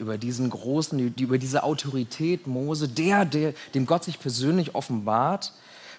über 0.00 0.18
diesen 0.18 0.50
großen, 0.50 1.14
über 1.16 1.38
diese 1.38 1.62
Autorität 1.62 2.48
Mose, 2.48 2.88
der, 2.88 3.24
der, 3.24 3.54
dem 3.72 3.86
Gott 3.86 4.02
sich 4.02 4.18
persönlich 4.18 4.74
offenbart? 4.74 5.52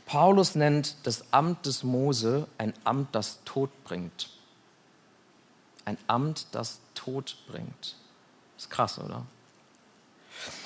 Paulus 0.06 0.56
nennt 0.56 0.98
das 1.04 1.32
Amt 1.32 1.68
des 1.68 1.84
Mose 1.84 2.48
ein 2.58 2.74
Amt, 2.84 3.16
das 3.16 3.40
Tod 3.46 3.70
bringt. 3.86 4.30
Ein 5.86 5.98
Amt, 6.08 6.48
das 6.52 6.82
Tod 6.96 7.38
bringt. 7.50 7.96
ist 8.58 8.70
krass, 8.70 9.00
oder? 9.00 9.26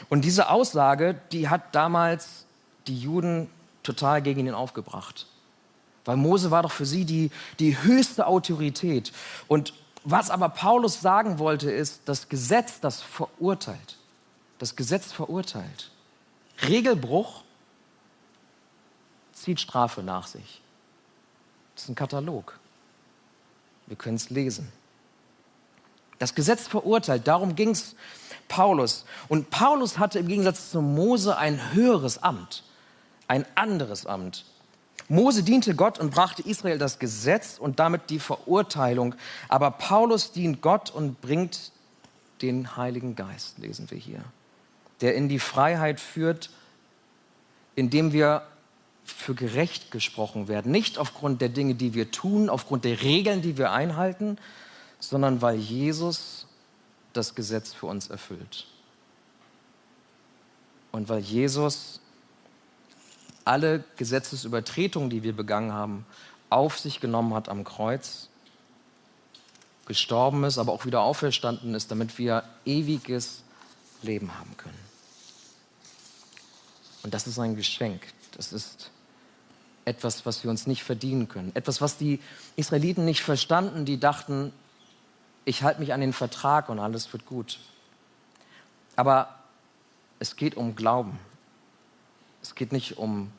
Und 0.10 0.26
diese 0.26 0.50
Aussage, 0.50 1.22
die 1.32 1.48
hat 1.48 1.76
damals 1.76 2.46
die 2.88 2.98
Juden 2.98 3.52
total 3.84 4.24
gegen 4.24 4.48
ihn 4.48 4.56
aufgebracht. 4.56 5.28
Weil 6.06 6.18
Mose 6.18 6.52
war 6.52 6.64
doch 6.64 6.72
für 6.72 6.86
sie 6.86 7.06
die, 7.06 7.32
die 7.60 7.82
höchste 7.82 8.28
Autorität. 8.28 9.12
Und 9.48 9.74
was 10.04 10.30
aber 10.30 10.50
Paulus 10.50 11.00
sagen 11.02 11.38
wollte, 11.38 11.72
ist, 11.72 12.02
das 12.06 12.28
Gesetz, 12.28 12.80
das 12.80 13.02
verurteilt. 13.02 13.98
Das 14.58 14.76
Gesetz 14.76 15.12
verurteilt. 15.12 15.92
Regelbruch 16.68 17.44
zieht 19.34 19.60
Strafe 19.60 20.04
nach 20.04 20.28
sich. 20.28 20.62
Das 21.76 21.84
ist 21.84 21.90
ein 21.90 21.96
Katalog. 21.96 22.60
Wir 23.88 23.96
können 23.96 24.16
es 24.16 24.30
lesen. 24.30 24.72
Das 26.20 26.36
Gesetz 26.36 26.68
verurteilt, 26.68 27.28
darum 27.28 27.56
ging 27.56 27.70
es 27.70 27.96
Paulus. 28.48 29.06
Und 29.28 29.50
Paulus 29.50 29.98
hatte 29.98 30.20
im 30.20 30.28
Gegensatz 30.28 30.70
zu 30.70 30.82
Mose 30.82 31.38
ein 31.38 31.74
höheres 31.74 32.22
Amt, 32.22 32.64
ein 33.28 33.46
anderes 33.56 34.06
Amt. 34.06 34.46
Mose 35.12 35.44
diente 35.44 35.76
Gott 35.76 36.00
und 36.00 36.12
brachte 36.12 36.42
Israel 36.42 36.78
das 36.78 36.98
Gesetz 36.98 37.58
und 37.60 37.80
damit 37.80 38.10
die 38.10 38.20
Verurteilung. 38.20 39.16
Aber 39.50 39.72
Paulus 39.72 40.32
dient 40.32 40.62
Gott 40.62 40.90
und 40.90 41.20
bringt 41.22 41.72
den 42.42 42.78
Heiligen 42.78 43.16
Geist, 43.16 43.60
lesen 43.60 43.92
wir 43.92 43.98
hier, 43.98 44.24
der 45.02 45.16
in 45.16 45.30
die 45.30 45.40
Freiheit 45.40 46.00
führt, 46.00 46.50
indem 47.76 48.14
wir 48.14 48.44
für 49.04 49.36
gerecht 49.36 49.92
gesprochen 49.92 50.48
werden. 50.48 50.72
Nicht 50.72 50.98
aufgrund 50.98 51.42
der 51.42 51.50
Dinge, 51.50 51.76
die 51.76 51.94
wir 51.94 52.12
tun, 52.12 52.50
aufgrund 52.50 52.86
der 52.86 53.02
Regeln, 53.02 53.42
die 53.42 53.58
wir 53.58 53.72
einhalten, 53.72 54.38
sondern 55.00 55.42
weil 55.42 55.58
Jesus 55.58 56.48
das 57.14 57.36
Gesetz 57.36 57.74
für 57.74 57.88
uns 57.88 58.10
erfüllt. 58.10 58.68
Und 60.92 61.10
weil 61.10 61.20
Jesus 61.20 62.01
alle 63.46 63.84
Gesetzesübertretungen, 63.98 65.10
die 65.10 65.24
wir 65.24 65.36
begangen 65.36 65.74
haben, 65.74 66.06
auf 66.50 66.80
sich 66.80 67.00
genommen 67.00 67.34
hat 67.34 67.50
am 67.50 67.64
Kreuz, 67.64 68.30
gestorben 69.86 70.44
ist, 70.44 70.58
aber 70.58 70.72
auch 70.72 70.86
wieder 70.86 71.02
auferstanden 71.02 71.74
ist, 71.76 71.92
damit 71.92 72.18
wir 72.18 72.44
ewiges 72.66 73.44
Leben 74.02 74.38
haben 74.38 74.56
können. 74.58 74.80
Und 77.04 77.14
das 77.14 77.28
ist 77.28 77.40
ein 77.40 77.56
Geschenk. 77.56 78.02
Das 78.36 78.54
ist 78.54 78.92
etwas, 79.86 80.26
was 80.26 80.44
wir 80.44 80.52
uns 80.52 80.68
nicht 80.68 80.84
verdienen 80.84 81.28
können. 81.28 81.52
Etwas, 81.56 81.82
was 81.82 81.98
die 81.98 82.20
Israeliten 82.56 83.06
nicht 83.06 83.24
verstanden, 83.24 83.86
die 83.86 84.00
dachten, 84.00 84.54
ich 85.46 85.64
halte 85.64 85.80
mich 85.80 85.94
an 85.94 86.02
den 86.02 86.14
Vertrag 86.14 86.70
und 86.70 86.80
alles 86.80 87.12
wird 87.12 87.26
gut. 87.26 87.60
Aber 88.96 89.36
es 90.20 90.36
geht 90.36 90.56
um 90.56 90.76
Glauben. 90.76 91.18
Es 92.42 92.56
geht 92.56 92.72
nicht 92.72 92.98
um 92.98 93.32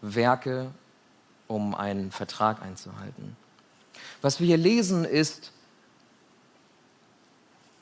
Werke, 0.00 0.70
um 1.46 1.74
einen 1.74 2.10
Vertrag 2.10 2.62
einzuhalten. 2.62 3.36
Was 4.22 4.40
wir 4.40 4.46
hier 4.46 4.56
lesen 4.56 5.04
ist, 5.04 5.52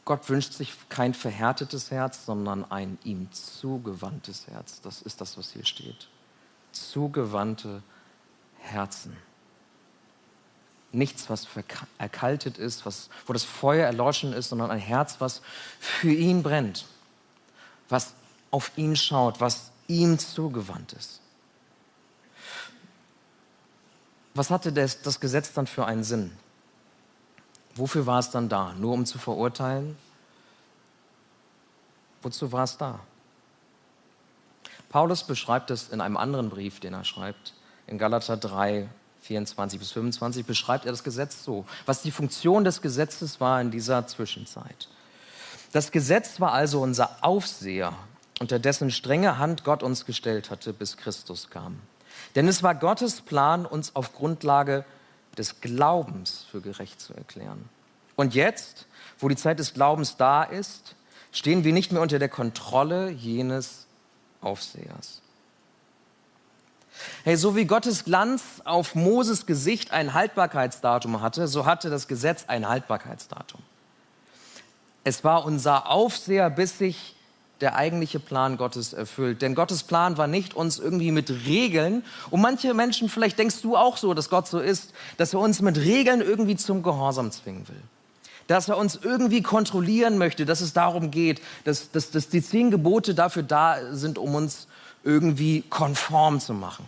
Gott 0.05 0.29
wünscht 0.29 0.53
sich 0.53 0.73
kein 0.89 1.15
verhärtetes 1.15 1.91
Herz, 1.91 2.27
sondern 2.27 2.71
ein 2.71 2.99
ihm 3.05 3.31
zugewandtes 3.33 4.49
Herz. 4.49 4.81
Das 4.81 5.03
ist 5.03 5.21
das, 5.21 5.39
was 5.39 5.53
hier 5.53 5.65
steht. 5.65 6.09
Zugewandte 6.73 7.83
Herzen. 8.59 9.17
Nichts, 10.91 11.31
was 11.31 11.47
erkaltet 11.99 12.59
ist, 12.59 12.85
was, 12.85 13.09
wo 13.27 13.33
das 13.33 13.45
Feuer 13.45 13.87
erloschen 13.87 14.33
ist, 14.33 14.51
sondern 14.51 14.71
ein 14.71 14.79
Herz, 14.79 15.17
was 15.21 15.41
für 15.79 16.13
ihn 16.13 16.43
brennt, 16.43 16.87
was 17.89 18.13
auf 18.51 18.73
ihn 18.77 18.97
schaut, 18.97 19.41
was 19.41 19.72
ihm 19.93 20.19
zugewandt 20.19 20.93
ist. 20.95 21.21
Was 24.35 24.51
hatte 24.51 24.73
das, 24.73 25.03
das 25.03 25.21
Gesetz 25.21 25.53
dann 25.53 25.67
für 25.67 25.85
einen 25.85 26.05
Sinn? 26.05 26.33
Wofür 27.75 28.07
war 28.07 28.19
es 28.19 28.31
dann 28.31 28.49
da? 28.49 28.73
Nur 28.75 28.95
um 28.95 29.05
zu 29.05 29.19
verurteilen? 29.19 29.97
Wozu 32.23 32.53
war 32.53 32.65
es 32.65 32.79
da? 32.79 33.01
Paulus 34.89 35.25
beschreibt 35.25 35.71
es 35.71 35.89
in 35.89 36.01
einem 36.01 36.17
anderen 36.17 36.51
Brief, 36.51 36.81
den 36.81 36.95
er 36.95 37.05
schreibt, 37.05 37.55
in 37.87 37.99
Galater 37.99 38.37
3, 38.37 38.89
24 39.23 39.79
bis 39.79 39.93
25, 39.93 40.47
beschreibt 40.47 40.85
er 40.85 40.93
das 40.93 41.05
Gesetz 41.05 41.45
so, 41.45 41.65
was 41.87 42.03
die 42.03 42.11
Funktion 42.11 42.65
des 42.65 42.83
Gesetzes 42.83 43.41
war 43.41 43.61
in 43.61 43.71
dieser 43.71 44.07
Zwischenzeit. 44.07 44.89
Das 45.73 45.91
Gesetz 45.91 46.41
war 46.41 46.53
also 46.53 46.83
unser 46.83 47.25
Aufseher, 47.25 47.95
unter 48.43 48.59
dessen 48.59 48.91
strenge 48.91 49.39
Hand 49.39 49.63
Gott 49.63 49.85
uns 49.85 50.05
gestellt 50.05 50.51
hatte, 50.51 50.73
bis 50.73 50.97
Christus 50.97 51.49
kam. 51.49 51.79
Denn 52.35 52.49
es 52.49 52.65
war 52.65 52.75
Gottes 52.75 53.21
Plan, 53.21 53.65
uns 53.65 53.95
auf 53.95 54.15
Grundlage 54.15 54.85
des 55.39 55.61
Glaubens 55.61 56.45
für 56.51 56.61
gerecht 56.61 57.01
zu 57.01 57.15
erklären. 57.15 57.69
Und 58.17 58.35
jetzt, 58.35 58.87
wo 59.21 59.29
die 59.29 59.37
Zeit 59.37 59.61
des 59.61 59.75
Glaubens 59.75 60.17
da 60.17 60.43
ist, 60.43 60.97
stehen 61.31 61.63
wir 61.63 61.73
nicht 61.73 61.93
mehr 61.93 62.03
unter 62.03 62.19
der 62.19 62.29
Kontrolle 62.29 63.11
jenes 63.11 63.87
Aufsehers. 64.41 65.23
Hey, 67.23 67.37
so 67.37 67.55
wie 67.55 67.65
Gottes 67.65 68.05
Glanz 68.05 68.61
auf 68.65 68.97
Moses 68.97 69.47
Gesicht 69.47 69.93
ein 69.93 70.15
Haltbarkeitsdatum 70.15 71.21
hatte, 71.21 71.47
so 71.47 71.65
hatte 71.65 71.91
das 71.91 72.09
Gesetz 72.09 72.47
ein 72.49 72.69
Haltbarkeitsdatum. 72.69 73.63
Es 75.05 75.23
war 75.23 75.45
unser 75.45 75.89
Aufseher, 75.89 76.51
bis 76.51 76.79
sich 76.79 77.15
der 77.63 77.77
eigentliche 77.77 78.21
Plan 78.21 78.57
Gottes 78.57 78.93
erfüllt. 78.93 79.41
Denn 79.41 79.55
Gottes 79.55 79.85
Plan 79.85 80.19
war 80.19 80.27
nicht, 80.27 80.55
uns 80.55 80.79
irgendwie 80.79 81.13
mit 81.13 81.31
Regeln, 81.47 82.05
und 82.31 82.43
manche 82.43 82.75
Menschen, 82.75 83.09
vielleicht 83.09 83.39
denkst 83.39 83.63
du 83.63 83.77
auch 83.77 83.97
so, 83.97 84.13
dass 84.13 84.29
Gott 84.29 84.49
so 84.49 84.59
ist, 84.59 84.93
dass 85.17 85.33
er 85.33 85.41
uns 85.41 85.63
mit 85.63 85.79
Regeln 85.79 86.21
irgendwie 86.21 86.57
zum 86.57 86.83
Gehorsam 86.83 87.31
zwingen 87.31 87.67
will. 87.69 87.81
Dass 88.49 88.69
er 88.69 88.77
uns 88.77 88.99
irgendwie 89.01 89.43
kontrollieren 89.43 90.19
möchte, 90.19 90.45
dass 90.45 90.61
es 90.61 90.73
darum 90.73 91.13
geht, 91.13 91.41
dass, 91.65 91.93
dass, 91.93 92.11
dass 92.11 92.29
die 92.29 92.43
zehn 92.43 92.73
Gebote 92.73 93.15
dafür 93.15 93.45
da 93.45 93.95
sind, 93.95 94.19
um 94.19 94.35
uns 94.35 94.67
irgendwie 95.05 95.63
konform 95.63 96.41
zu 96.41 96.53
machen. 96.53 96.85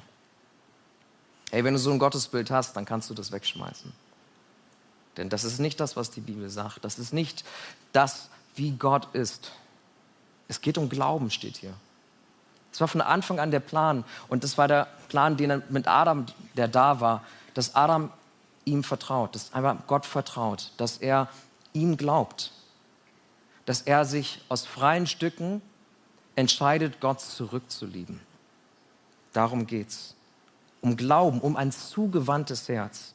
Hey, 1.52 1.62
wenn 1.62 1.74
du 1.74 1.78
so 1.78 1.92
ein 1.92 2.00
Gottesbild 2.00 2.50
hast, 2.50 2.76
dann 2.76 2.84
kannst 2.84 3.08
du 3.10 3.14
das 3.14 3.30
wegschmeißen. 3.30 3.92
Denn 5.16 5.28
das 5.28 5.44
ist 5.44 5.60
nicht 5.60 5.78
das, 5.78 5.94
was 5.94 6.10
die 6.10 6.20
Bibel 6.20 6.50
sagt. 6.50 6.84
Das 6.84 6.98
ist 6.98 7.12
nicht 7.12 7.44
das, 7.92 8.28
wie 8.56 8.72
Gott 8.72 9.14
ist. 9.14 9.52
Es 10.48 10.60
geht 10.60 10.78
um 10.78 10.88
Glauben, 10.88 11.30
steht 11.30 11.56
hier. 11.56 11.74
Das 12.70 12.80
war 12.80 12.88
von 12.88 13.00
Anfang 13.00 13.38
an 13.38 13.50
der 13.50 13.60
Plan. 13.60 14.04
Und 14.28 14.44
das 14.44 14.58
war 14.58 14.68
der 14.68 14.88
Plan, 15.08 15.36
den 15.36 15.50
er 15.50 15.62
mit 15.68 15.86
Adam, 15.86 16.26
der 16.56 16.68
da 16.68 17.00
war, 17.00 17.22
dass 17.54 17.74
Adam 17.74 18.10
ihm 18.64 18.82
vertraut, 18.82 19.34
dass 19.34 19.52
einfach 19.54 19.76
Gott 19.86 20.06
vertraut, 20.06 20.72
dass 20.76 20.98
er 20.98 21.28
ihm 21.72 21.96
glaubt, 21.96 22.52
dass 23.66 23.82
er 23.82 24.04
sich 24.04 24.40
aus 24.48 24.66
freien 24.66 25.06
Stücken 25.06 25.62
entscheidet, 26.36 27.00
Gott 27.00 27.20
zurückzulieben. 27.20 28.20
Darum 29.32 29.66
geht's. 29.66 30.14
Um 30.80 30.96
Glauben, 30.96 31.40
um 31.40 31.56
ein 31.56 31.72
zugewandtes 31.72 32.68
Herz. 32.68 33.14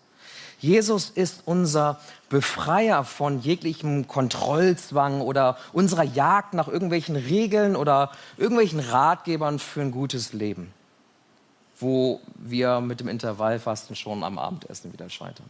Jesus 0.60 1.10
ist 1.10 1.44
unser 1.46 2.02
Befreier 2.28 3.06
von 3.06 3.42
jeglichem 3.42 4.08
Kontrollzwang 4.08 5.22
oder 5.22 5.58
unserer 5.72 6.04
Jagd 6.04 6.54
nach 6.54 6.68
irgendwelchen 6.68 7.16
Regeln 7.16 7.78
oder 7.78 8.12
irgendwelchen 8.38 8.82
Ratgebern 8.82 9.60
für 9.60 9.82
ein 9.82 9.92
gutes 9.92 10.34
Leben, 10.34 10.74
wo 11.80 12.20
wir 12.36 12.82
mit 12.82 13.00
dem 13.00 13.08
Intervallfasten 13.08 13.96
schon 13.96 14.24
am 14.24 14.38
Abendessen 14.38 14.92
wieder 14.92 15.10
scheitern. 15.10 15.50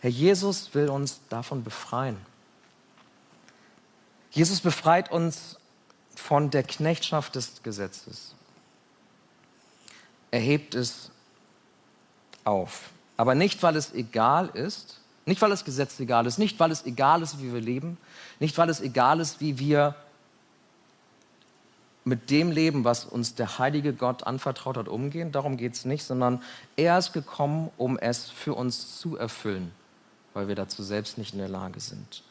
Herr 0.00 0.10
Jesus 0.10 0.74
will 0.74 0.88
uns 0.88 1.20
davon 1.28 1.62
befreien. 1.62 2.16
Jesus 4.30 4.60
befreit 4.60 5.10
uns 5.10 5.56
von 6.14 6.50
der 6.50 6.64
Knechtschaft 6.64 7.36
des 7.36 7.62
Gesetzes. 7.62 8.34
Er 10.30 10.40
hebt 10.40 10.74
es 10.74 11.10
auf. 12.44 12.90
Aber 13.18 13.34
nicht, 13.34 13.62
weil 13.62 13.76
es 13.76 13.92
egal 13.92 14.48
ist, 14.54 15.00
nicht, 15.26 15.42
weil 15.42 15.50
das 15.50 15.66
Gesetz 15.66 16.00
egal 16.00 16.24
ist, 16.26 16.38
nicht, 16.38 16.58
weil 16.58 16.70
es 16.70 16.86
egal 16.86 17.20
ist, 17.20 17.42
wie 17.42 17.52
wir 17.52 17.60
leben, 17.60 17.98
nicht, 18.40 18.56
weil 18.56 18.70
es 18.70 18.80
egal 18.80 19.20
ist, 19.20 19.40
wie 19.40 19.58
wir 19.58 19.94
mit 22.04 22.30
dem 22.30 22.50
Leben, 22.50 22.84
was 22.84 23.04
uns 23.04 23.34
der 23.34 23.58
heilige 23.58 23.92
Gott 23.92 24.22
anvertraut 24.22 24.78
hat, 24.78 24.88
umgehen. 24.88 25.32
Darum 25.32 25.58
geht 25.58 25.74
es 25.74 25.84
nicht, 25.84 26.04
sondern 26.04 26.42
er 26.76 26.96
ist 26.96 27.12
gekommen, 27.12 27.70
um 27.76 27.98
es 27.98 28.30
für 28.30 28.54
uns 28.54 28.98
zu 28.98 29.16
erfüllen, 29.16 29.72
weil 30.32 30.48
wir 30.48 30.54
dazu 30.54 30.82
selbst 30.82 31.18
nicht 31.18 31.34
in 31.34 31.40
der 31.40 31.48
Lage 31.48 31.80
sind. 31.80 32.22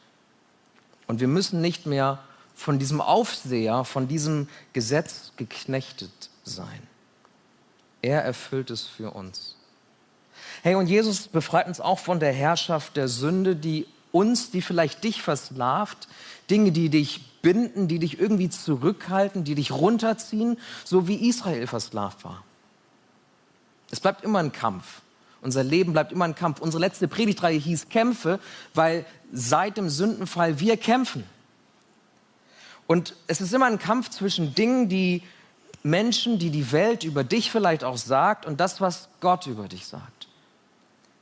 Und 1.06 1.20
wir 1.20 1.28
müssen 1.28 1.60
nicht 1.60 1.86
mehr 1.86 2.18
von 2.54 2.78
diesem 2.78 3.00
Aufseher, 3.00 3.84
von 3.84 4.08
diesem 4.08 4.48
Gesetz 4.72 5.32
geknechtet 5.36 6.30
sein. 6.44 6.82
Er 8.02 8.24
erfüllt 8.24 8.70
es 8.70 8.86
für 8.86 9.12
uns. 9.12 9.57
Hey, 10.62 10.74
und 10.74 10.86
Jesus 10.86 11.28
befreit 11.28 11.66
uns 11.66 11.80
auch 11.80 11.98
von 11.98 12.20
der 12.20 12.32
Herrschaft 12.32 12.96
der 12.96 13.08
Sünde, 13.08 13.56
die 13.56 13.86
uns, 14.12 14.50
die 14.50 14.62
vielleicht 14.62 15.04
dich 15.04 15.22
versklavt, 15.22 16.08
Dinge, 16.50 16.72
die 16.72 16.88
dich 16.88 17.40
binden, 17.42 17.88
die 17.88 17.98
dich 17.98 18.18
irgendwie 18.18 18.48
zurückhalten, 18.48 19.44
die 19.44 19.54
dich 19.54 19.70
runterziehen, 19.70 20.58
so 20.84 21.06
wie 21.06 21.28
Israel 21.28 21.66
versklavt 21.66 22.24
war. 22.24 22.42
Es 23.90 24.00
bleibt 24.00 24.24
immer 24.24 24.40
ein 24.40 24.52
Kampf. 24.52 25.02
Unser 25.40 25.62
Leben 25.62 25.92
bleibt 25.92 26.10
immer 26.10 26.24
ein 26.24 26.34
Kampf. 26.34 26.60
Unsere 26.60 26.80
letzte 26.80 27.06
Predigtreihe 27.06 27.58
hieß 27.58 27.88
Kämpfe, 27.88 28.40
weil 28.74 29.06
seit 29.32 29.76
dem 29.76 29.88
Sündenfall 29.88 30.58
wir 30.58 30.76
kämpfen. 30.76 31.24
Und 32.86 33.14
es 33.28 33.40
ist 33.40 33.52
immer 33.52 33.66
ein 33.66 33.78
Kampf 33.78 34.10
zwischen 34.10 34.54
Dingen, 34.54 34.88
die 34.88 35.22
Menschen, 35.82 36.38
die 36.38 36.50
die 36.50 36.72
Welt 36.72 37.04
über 37.04 37.22
dich 37.22 37.52
vielleicht 37.52 37.84
auch 37.84 37.98
sagt 37.98 38.46
und 38.46 38.58
das, 38.58 38.80
was 38.80 39.08
Gott 39.20 39.46
über 39.46 39.68
dich 39.68 39.86
sagt. 39.86 40.17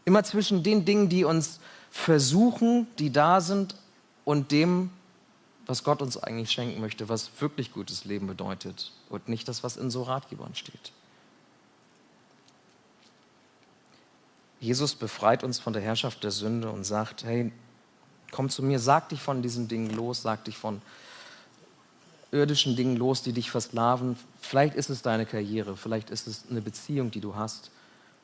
Immer 0.06 0.24
zwischen 0.24 0.62
den 0.62 0.86
Dingen, 0.86 1.10
die 1.10 1.24
uns 1.24 1.60
versuchen, 1.90 2.86
die 2.98 3.12
da 3.12 3.42
sind, 3.42 3.74
und 4.26 4.50
dem, 4.50 4.90
was 5.66 5.84
Gott 5.84 6.02
uns 6.02 6.18
eigentlich 6.18 6.50
schenken 6.50 6.80
möchte, 6.80 7.08
was 7.08 7.30
wirklich 7.40 7.72
gutes 7.72 8.04
Leben 8.04 8.26
bedeutet 8.26 8.92
und 9.08 9.28
nicht 9.28 9.48
das, 9.48 9.62
was 9.62 9.78
in 9.78 9.90
so 9.90 10.02
Ratgebern 10.02 10.54
steht. 10.54 10.92
Jesus 14.58 14.96
befreit 14.96 15.44
uns 15.44 15.60
von 15.60 15.72
der 15.72 15.82
Herrschaft 15.82 16.24
der 16.24 16.32
Sünde 16.32 16.70
und 16.70 16.84
sagt, 16.84 17.24
hey, 17.24 17.52
komm 18.32 18.50
zu 18.50 18.64
mir, 18.64 18.80
sag 18.80 19.10
dich 19.10 19.20
von 19.20 19.42
diesen 19.42 19.68
Dingen 19.68 19.90
los, 19.90 20.22
sag 20.22 20.44
dich 20.44 20.58
von 20.58 20.82
irdischen 22.32 22.74
Dingen 22.74 22.96
los, 22.96 23.22
die 23.22 23.32
dich 23.32 23.50
versklaven. 23.50 24.18
Vielleicht 24.40 24.74
ist 24.74 24.90
es 24.90 25.02
deine 25.02 25.24
Karriere, 25.24 25.76
vielleicht 25.76 26.10
ist 26.10 26.26
es 26.26 26.46
eine 26.50 26.62
Beziehung, 26.62 27.12
die 27.12 27.20
du 27.20 27.36
hast. 27.36 27.70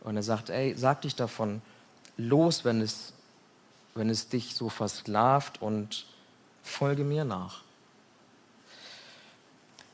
Und 0.02 0.16
er 0.16 0.22
sagt, 0.22 0.50
ey, 0.50 0.74
sag 0.76 1.02
dich 1.02 1.14
davon 1.14 1.62
los, 2.16 2.64
wenn 2.64 2.80
es, 2.80 3.12
wenn 3.94 4.10
es 4.10 4.28
dich 4.28 4.54
so 4.54 4.68
versklavt 4.68 5.62
und 5.62 6.06
folge 6.62 7.04
mir 7.04 7.24
nach. 7.24 7.62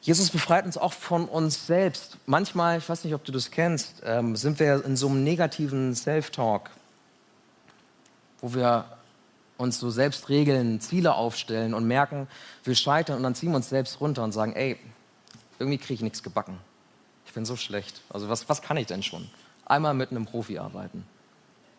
Jesus 0.01 0.31
befreit 0.31 0.65
uns 0.65 0.79
auch 0.79 0.93
von 0.93 1.29
uns 1.29 1.67
selbst. 1.67 2.17
Manchmal, 2.25 2.79
ich 2.79 2.89
weiß 2.89 3.05
nicht, 3.05 3.15
ob 3.15 3.25
du 3.25 3.33
das 3.33 3.51
kennst, 3.51 4.03
ähm, 4.05 4.37
sind 4.37 4.59
wir 4.59 4.85
in 4.85 4.97
so 4.97 5.09
einem 5.09 5.23
negativen 5.23 5.95
Self-Talk, 5.95 6.71
wo 8.41 8.55
wir 8.55 8.87
uns 9.59 9.79
so 9.79 9.91
selbst 9.91 10.29
regeln, 10.29 10.81
Ziele 10.81 11.15
aufstellen 11.15 11.75
und 11.75 11.87
merken, 11.87 12.29
wir 12.65 12.77
scheitern 12.77 13.17
und 13.17 13.25
dann 13.25 13.35
ziehen 13.35 13.51
wir 13.51 13.57
uns 13.57 13.69
selbst 13.69 14.01
runter 14.01 14.23
und 14.23 14.33
sagen, 14.33 14.55
ey, 14.55 14.79
irgendwie 15.59 15.79
kriege 15.79 15.95
ich 15.95 16.01
nichts 16.01 16.23
gebacken. 16.23 16.59
Ich 17.27 17.33
bin 17.33 17.45
so 17.45 17.57
schlecht. 17.57 18.01
Also 18.09 18.29
was, 18.29 18.49
was 18.49 18.63
kann 18.63 18.77
ich 18.77 18.87
denn 18.87 19.03
schon? 19.03 19.29
Einmal 19.69 19.95
mit 19.95 20.11
einem 20.11 20.27
Profi 20.27 20.59
arbeiten. 20.59 21.05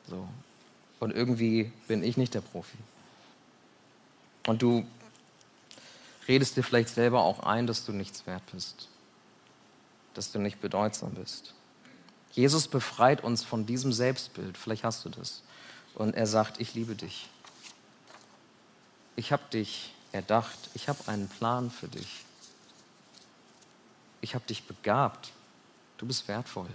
So. 0.08 0.28
Und 0.99 1.12
irgendwie 1.12 1.71
bin 1.88 2.04
ich 2.04 2.17
nicht 2.17 2.34
der 2.34 2.41
Profi. 2.41 2.78
Und 4.45 4.62
du 4.62 4.86
redest 6.28 6.56
dir 6.56 6.63
vielleicht 6.63 6.89
selber 6.89 7.23
auch 7.23 7.41
ein, 7.41 7.67
dass 7.67 7.86
du 7.86 7.91
nichts 7.91 8.25
wert 8.28 8.43
bist, 8.52 8.88
dass 10.13 10.32
du 10.32 10.39
nicht 10.39 10.62
bedeutsam 10.62 11.12
bist. 11.12 11.54
Jesus 12.32 12.67
befreit 12.67 13.23
uns 13.23 13.43
von 13.43 13.65
diesem 13.65 13.91
Selbstbild, 13.91 14.58
vielleicht 14.58 14.84
hast 14.84 15.04
du 15.06 15.10
das. 15.10 15.41
Und 15.95 16.15
er 16.15 16.28
sagt, 16.28 16.62
ich 16.62 16.75
liebe 16.75 16.95
dich. 16.95 17.28
Ich 19.15 19.32
habe 19.32 19.43
dich 19.52 19.93
erdacht, 20.12 20.58
ich 20.73 20.88
habe 20.88 20.99
einen 21.08 21.28
Plan 21.28 21.71
für 21.71 21.88
dich. 21.88 22.23
Ich 24.21 24.36
habe 24.36 24.45
dich 24.45 24.63
begabt. 24.63 25.32
Du 25.97 26.06
bist 26.06 26.28
wertvoll. 26.28 26.69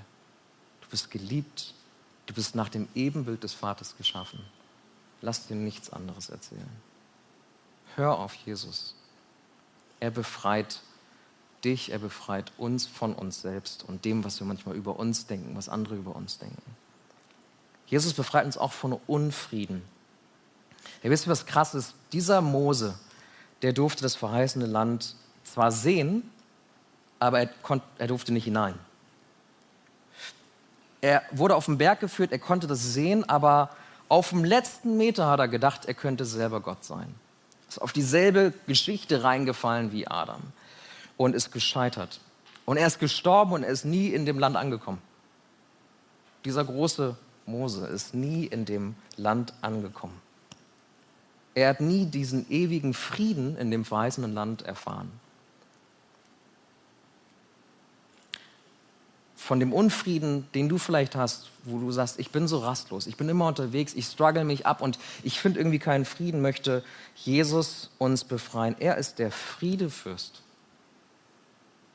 Du 0.94 0.96
bist 0.96 1.11
geliebt. 1.11 1.74
Du 2.26 2.35
bist 2.35 2.54
nach 2.54 2.68
dem 2.68 2.87
Ebenbild 2.94 3.42
des 3.42 3.52
Vaters 3.52 3.96
geschaffen. 3.96 4.38
Lass 5.22 5.48
dir 5.48 5.57
nichts 5.57 5.90
anderes 5.90 6.28
erzählen. 6.28 6.70
Hör 7.96 8.20
auf 8.20 8.33
Jesus. 8.33 8.94
Er 9.98 10.12
befreit 10.12 10.83
dich, 11.64 11.90
er 11.90 11.98
befreit 11.98 12.52
uns 12.59 12.87
von 12.87 13.12
uns 13.12 13.42
selbst 13.42 13.83
und 13.83 14.04
dem, 14.04 14.22
was 14.22 14.38
wir 14.38 14.46
manchmal 14.46 14.76
über 14.76 14.96
uns 14.96 15.26
denken, 15.26 15.57
was 15.57 15.68
andere 15.68 15.96
über 15.96 16.14
uns 16.14 16.38
denken. 16.38 16.62
Jesus 17.88 18.14
befreit 18.14 18.46
uns 18.46 18.57
auch 18.57 18.72
von 18.72 18.92
Unfrieden. 18.92 19.83
Ihr 21.02 21.11
wisst, 21.11 21.26
was 21.26 21.44
krass 21.44 21.74
ist? 21.74 21.94
Dieser 22.12 22.40
Mose, 22.40 22.96
der 23.62 23.72
durfte 23.72 24.04
das 24.04 24.14
verheißene 24.14 24.66
Land 24.66 25.16
zwar 25.42 25.72
sehen, 25.72 26.30
aber 27.18 27.40
er, 27.40 27.50
er 27.98 28.07
durfte 28.07 28.33
nicht 28.33 28.44
hinein. 28.44 28.78
Er 31.04 31.22
wurde 31.32 31.54
auf 31.54 31.66
den 31.66 31.76
Berg 31.76 32.00
geführt, 32.00 32.32
er 32.32 32.38
konnte 32.38 32.66
das 32.66 32.94
sehen, 32.94 33.28
aber 33.28 33.68
auf 34.08 34.30
dem 34.30 34.42
letzten 34.42 34.96
Meter 34.96 35.26
hat 35.26 35.38
er 35.38 35.48
gedacht, 35.48 35.84
er 35.84 35.92
könnte 35.92 36.24
selber 36.24 36.60
Gott 36.60 36.82
sein. 36.82 37.14
Ist 37.68 37.82
auf 37.82 37.92
dieselbe 37.92 38.54
Geschichte 38.66 39.22
reingefallen 39.22 39.92
wie 39.92 40.08
Adam 40.08 40.40
und 41.18 41.34
ist 41.34 41.52
gescheitert. 41.52 42.20
Und 42.64 42.78
er 42.78 42.86
ist 42.86 43.00
gestorben 43.00 43.52
und 43.52 43.64
er 43.64 43.68
ist 43.68 43.84
nie 43.84 44.08
in 44.08 44.24
dem 44.24 44.38
Land 44.38 44.56
angekommen. 44.56 45.02
Dieser 46.46 46.64
große 46.64 47.14
Mose 47.44 47.86
ist 47.86 48.14
nie 48.14 48.46
in 48.46 48.64
dem 48.64 48.94
Land 49.18 49.52
angekommen. 49.60 50.18
Er 51.54 51.68
hat 51.68 51.82
nie 51.82 52.06
diesen 52.06 52.50
ewigen 52.50 52.94
Frieden 52.94 53.58
in 53.58 53.70
dem 53.70 53.84
verheißenen 53.84 54.32
Land 54.32 54.62
erfahren. 54.62 55.12
Von 59.44 59.61
dem 59.61 59.74
Unfrieden, 59.74 60.48
den 60.54 60.70
du 60.70 60.78
vielleicht 60.78 61.16
hast, 61.16 61.50
wo 61.64 61.78
du 61.78 61.92
sagst, 61.92 62.18
ich 62.18 62.30
bin 62.30 62.48
so 62.48 62.61
rastlos, 62.61 63.07
ich 63.07 63.18
bin 63.18 63.28
immer 63.28 63.46
unterwegs, 63.46 63.92
ich 63.92 64.07
struggle 64.07 64.42
mich 64.42 64.64
ab 64.64 64.80
und 64.80 64.98
ich 65.22 65.38
finde 65.38 65.61
irgendwie 65.61 65.78
keinen 65.78 66.07
Frieden, 66.07 66.40
möchte 66.40 66.83
Jesus 67.14 67.90
uns 67.98 68.24
befreien. 68.24 68.74
Er 68.80 68.96
ist 68.96 69.18
der 69.18 69.30
Friedefürst. 69.30 70.40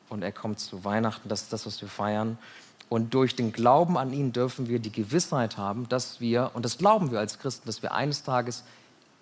Und 0.10 0.22
er 0.22 0.32
kommt 0.32 0.60
zu 0.60 0.86
Weihnachten, 0.86 1.28
das 1.28 1.42
ist 1.42 1.54
das, 1.54 1.66
was 1.66 1.82
wir 1.82 1.90
feiern. 1.90 2.38
Und 2.88 3.16
durch 3.16 3.36
den 3.36 3.52
Glauben 3.52 3.98
an 3.98 4.14
ihn 4.14 4.32
dürfen 4.32 4.68
wir 4.68 4.78
die 4.78 4.92
Gewissheit 4.92 5.58
haben, 5.58 5.90
dass 5.90 6.22
wir, 6.22 6.52
und 6.54 6.66
das 6.66 6.78
glauben 6.78 7.10
wir 7.10 7.18
als 7.18 7.40
Christen, 7.40 7.66
dass 7.66 7.82
wir 7.82 7.96
eines 7.96 8.22
Tages 8.22 8.64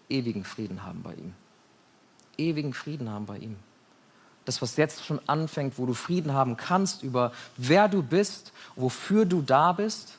ewigen 0.10 0.44
Frieden 0.44 0.84
haben 0.84 1.02
bei 1.02 1.14
ihm. 1.14 1.34
Ewigen 2.38 2.74
Frieden 2.74 3.10
haben 3.10 3.26
bei 3.26 3.38
ihm 3.38 3.56
das, 4.48 4.62
was 4.62 4.78
jetzt 4.78 5.04
schon 5.04 5.20
anfängt, 5.28 5.78
wo 5.78 5.86
du 5.86 5.94
Frieden 5.94 6.32
haben 6.32 6.56
kannst 6.56 7.04
über 7.04 7.34
wer 7.58 7.90
du 7.90 8.02
bist, 8.02 8.54
wofür 8.78 9.26
du 9.26 9.42
da 9.42 9.74
bist 9.74 10.18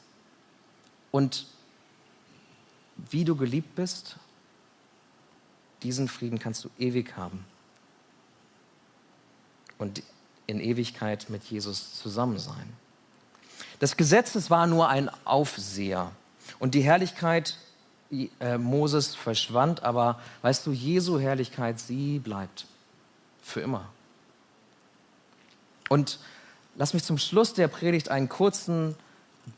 und 1.10 1.46
wie 3.10 3.24
du 3.24 3.36
geliebt 3.36 3.74
bist, 3.74 4.16
diesen 5.82 6.08
Frieden 6.08 6.38
kannst 6.38 6.62
du 6.62 6.70
ewig 6.78 7.16
haben. 7.16 7.42
Und 9.78 10.02
in 10.46 10.60
Ewigkeit 10.60 11.30
mit 11.30 11.44
Jesus 11.44 11.94
zusammen 11.94 12.38
sein. 12.38 12.74
Das 13.78 13.96
Gesetz 13.96 14.50
war 14.50 14.66
nur 14.66 14.88
ein 14.88 15.10
Aufseher 15.24 16.12
und 16.58 16.74
die 16.74 16.82
Herrlichkeit 16.82 17.56
äh, 18.10 18.58
Moses 18.58 19.14
verschwand, 19.14 19.84
aber 19.84 20.20
weißt 20.42 20.66
du, 20.66 20.72
Jesu 20.72 21.18
Herrlichkeit, 21.18 21.80
sie 21.80 22.18
bleibt 22.18 22.66
für 23.40 23.60
immer. 23.60 23.88
Und 25.88 26.18
lass 26.76 26.94
mich 26.94 27.04
zum 27.04 27.18
Schluss 27.18 27.54
der 27.54 27.68
Predigt 27.68 28.10
einen 28.10 28.28
kurzen 28.28 28.94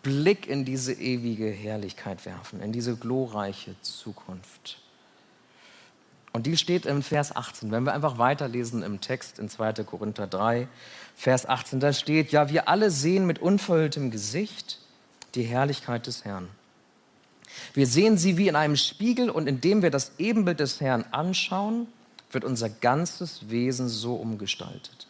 Blick 0.03 0.47
in 0.47 0.65
diese 0.65 0.93
ewige 0.93 1.51
Herrlichkeit 1.51 2.25
werfen, 2.25 2.61
in 2.61 2.73
diese 2.73 2.97
glorreiche 2.97 3.75
Zukunft. 3.83 4.81
Und 6.33 6.47
die 6.47 6.57
steht 6.57 6.87
im 6.87 7.03
Vers 7.03 7.35
18. 7.35 7.73
Wenn 7.73 7.85
wir 7.85 7.93
einfach 7.93 8.19
weiterlesen 8.19 8.83
im 8.83 9.01
Text 9.01 9.39
in 9.39 9.49
2. 9.49 9.73
Korinther 9.85 10.27
3, 10.29 10.69
Vers 11.17 11.47
18, 11.47 11.81
da 11.81 11.93
steht, 11.93 12.31
ja, 12.31 12.51
wir 12.51 12.69
alle 12.69 12.91
sehen 12.91 13.27
mit 13.27 13.41
unverhülltem 13.41 14.11
Gesicht 14.11 14.79
die 15.35 15.43
Herrlichkeit 15.43 16.07
des 16.07 16.25
Herrn. 16.25 16.49
Wir 17.75 17.87
sehen 17.87 18.17
sie 18.17 18.37
wie 18.37 18.47
in 18.47 18.55
einem 18.55 18.77
Spiegel 18.77 19.29
und 19.29 19.49
indem 19.49 19.83
wir 19.83 19.91
das 19.91 20.13
Ebenbild 20.19 20.61
des 20.61 20.81
Herrn 20.81 21.05
anschauen, 21.11 21.89
wird 22.31 22.45
unser 22.45 22.69
ganzes 22.69 23.51
Wesen 23.51 23.89
so 23.89 24.15
umgestaltet, 24.15 25.09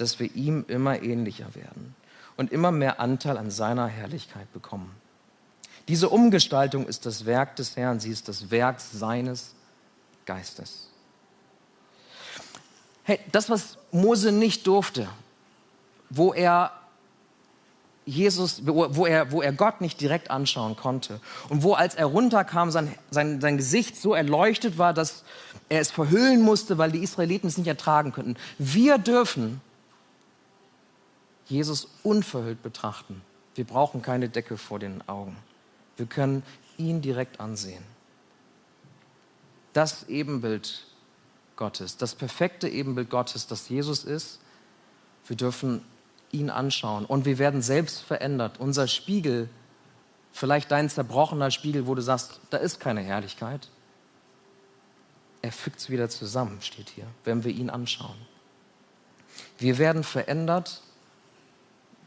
dass 0.00 0.18
wir 0.18 0.34
ihm 0.34 0.64
immer 0.68 1.02
ähnlicher 1.02 1.54
werden 1.54 1.94
und 2.36 2.52
immer 2.52 2.70
mehr 2.70 3.00
Anteil 3.00 3.36
an 3.36 3.50
seiner 3.50 3.86
Herrlichkeit 3.86 4.52
bekommen. 4.52 4.94
Diese 5.88 6.08
Umgestaltung 6.08 6.86
ist 6.86 7.04
das 7.04 7.26
Werk 7.26 7.56
des 7.56 7.76
Herrn, 7.76 8.00
sie 8.00 8.10
ist 8.10 8.28
das 8.28 8.50
Werk 8.50 8.80
seines 8.80 9.54
Geistes. 10.24 10.88
Hey, 13.02 13.18
das, 13.32 13.50
was 13.50 13.76
Mose 13.90 14.30
nicht 14.30 14.66
durfte, 14.66 15.08
wo 16.10 16.32
er 16.32 16.72
Jesus, 18.06 18.62
wo 18.64 19.06
er, 19.06 19.30
wo 19.30 19.42
er 19.42 19.52
Gott 19.52 19.80
nicht 19.80 20.00
direkt 20.00 20.30
anschauen 20.30 20.76
konnte 20.76 21.20
und 21.48 21.62
wo, 21.62 21.74
als 21.74 21.94
er 21.94 22.06
runterkam, 22.06 22.70
sein, 22.70 22.94
sein, 23.10 23.40
sein 23.40 23.56
Gesicht 23.56 23.96
so 23.96 24.14
erleuchtet 24.14 24.78
war, 24.78 24.94
dass 24.94 25.24
er 25.68 25.80
es 25.80 25.90
verhüllen 25.90 26.40
musste, 26.40 26.78
weil 26.78 26.90
die 26.90 27.02
Israeliten 27.02 27.48
es 27.48 27.58
nicht 27.58 27.68
ertragen 27.68 28.12
könnten. 28.12 28.36
Wir 28.58 28.98
dürfen 28.98 29.60
Jesus 31.50 31.88
unverhüllt 32.02 32.62
betrachten. 32.62 33.22
Wir 33.54 33.64
brauchen 33.64 34.02
keine 34.02 34.28
Decke 34.28 34.56
vor 34.56 34.78
den 34.78 35.06
Augen. 35.08 35.36
Wir 35.96 36.06
können 36.06 36.42
ihn 36.78 37.02
direkt 37.02 37.40
ansehen. 37.40 37.82
Das 39.72 40.08
Ebenbild 40.08 40.84
Gottes, 41.56 41.96
das 41.96 42.14
perfekte 42.14 42.68
Ebenbild 42.68 43.10
Gottes, 43.10 43.46
das 43.46 43.68
Jesus 43.68 44.04
ist, 44.04 44.40
wir 45.26 45.36
dürfen 45.36 45.84
ihn 46.32 46.50
anschauen 46.50 47.04
und 47.04 47.24
wir 47.24 47.38
werden 47.38 47.62
selbst 47.62 48.00
verändert. 48.00 48.58
Unser 48.58 48.88
Spiegel, 48.88 49.48
vielleicht 50.32 50.70
dein 50.70 50.88
zerbrochener 50.88 51.50
Spiegel, 51.50 51.86
wo 51.86 51.94
du 51.94 52.02
sagst, 52.02 52.40
da 52.50 52.56
ist 52.56 52.80
keine 52.80 53.02
Herrlichkeit. 53.02 53.68
Er 55.42 55.52
fügt 55.52 55.80
es 55.80 55.90
wieder 55.90 56.08
zusammen, 56.08 56.58
steht 56.62 56.90
hier, 56.90 57.06
wenn 57.24 57.44
wir 57.44 57.52
ihn 57.52 57.70
anschauen. 57.70 58.16
Wir 59.58 59.78
werden 59.78 60.04
verändert 60.04 60.82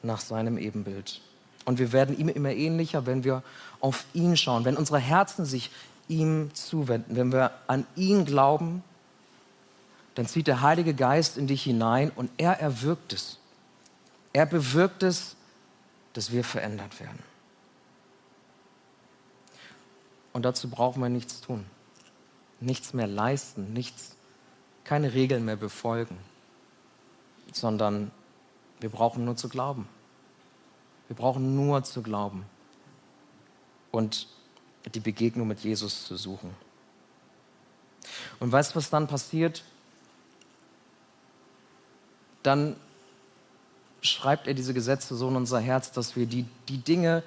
nach 0.03 0.19
seinem 0.19 0.57
Ebenbild. 0.57 1.21
Und 1.65 1.79
wir 1.79 1.91
werden 1.91 2.17
ihm 2.17 2.29
immer 2.29 2.51
ähnlicher, 2.51 3.05
wenn 3.05 3.23
wir 3.23 3.41
auf 3.79 4.05
ihn 4.13 4.35
schauen, 4.37 4.65
wenn 4.65 4.77
unsere 4.77 4.99
Herzen 4.99 5.45
sich 5.45 5.71
ihm 6.07 6.53
zuwenden, 6.53 7.15
wenn 7.15 7.31
wir 7.31 7.51
an 7.67 7.85
ihn 7.95 8.25
glauben, 8.25 8.83
dann 10.15 10.27
zieht 10.27 10.47
der 10.47 10.61
Heilige 10.61 10.93
Geist 10.93 11.37
in 11.37 11.47
dich 11.47 11.63
hinein 11.63 12.11
und 12.15 12.29
er 12.37 12.59
erwirkt 12.59 13.13
es. 13.13 13.39
Er 14.31 14.45
bewirkt 14.45 15.03
es, 15.03 15.35
dass 16.13 16.31
wir 16.31 16.43
verändert 16.43 16.99
werden. 16.99 17.19
Und 20.33 20.43
dazu 20.43 20.69
brauchen 20.69 21.01
wir 21.01 21.09
nichts 21.09 21.41
tun. 21.41 21.65
Nichts 22.59 22.93
mehr 22.93 23.07
leisten, 23.07 23.73
nichts, 23.73 24.15
keine 24.83 25.13
Regeln 25.13 25.45
mehr 25.45 25.55
befolgen, 25.55 26.17
sondern 27.51 28.11
wir 28.83 28.89
brauchen 28.89 29.23
nur 29.23 29.37
zu 29.37 29.47
glauben. 29.47 29.87
Wir 31.07 31.15
brauchen 31.15 31.55
nur 31.55 31.85
zu 31.85 32.01
glauben 32.01 32.43
und 33.91 34.27
die 34.93 34.99
Begegnung 34.99 35.47
mit 35.47 35.61
Jesus 35.61 36.05
zu 36.05 36.17
suchen. 36.17 36.49
Und 38.41 38.51
weißt 38.51 38.71
du, 38.71 38.75
was 38.75 38.89
dann 38.89 39.07
passiert? 39.07 39.63
Dann 42.43 42.75
schreibt 44.01 44.47
er 44.47 44.53
diese 44.53 44.73
Gesetze 44.73 45.15
so 45.15 45.29
in 45.29 45.37
unser 45.37 45.61
Herz, 45.61 45.93
dass 45.93 46.17
wir 46.17 46.25
die, 46.25 46.45
die 46.67 46.79
Dinge, 46.79 47.23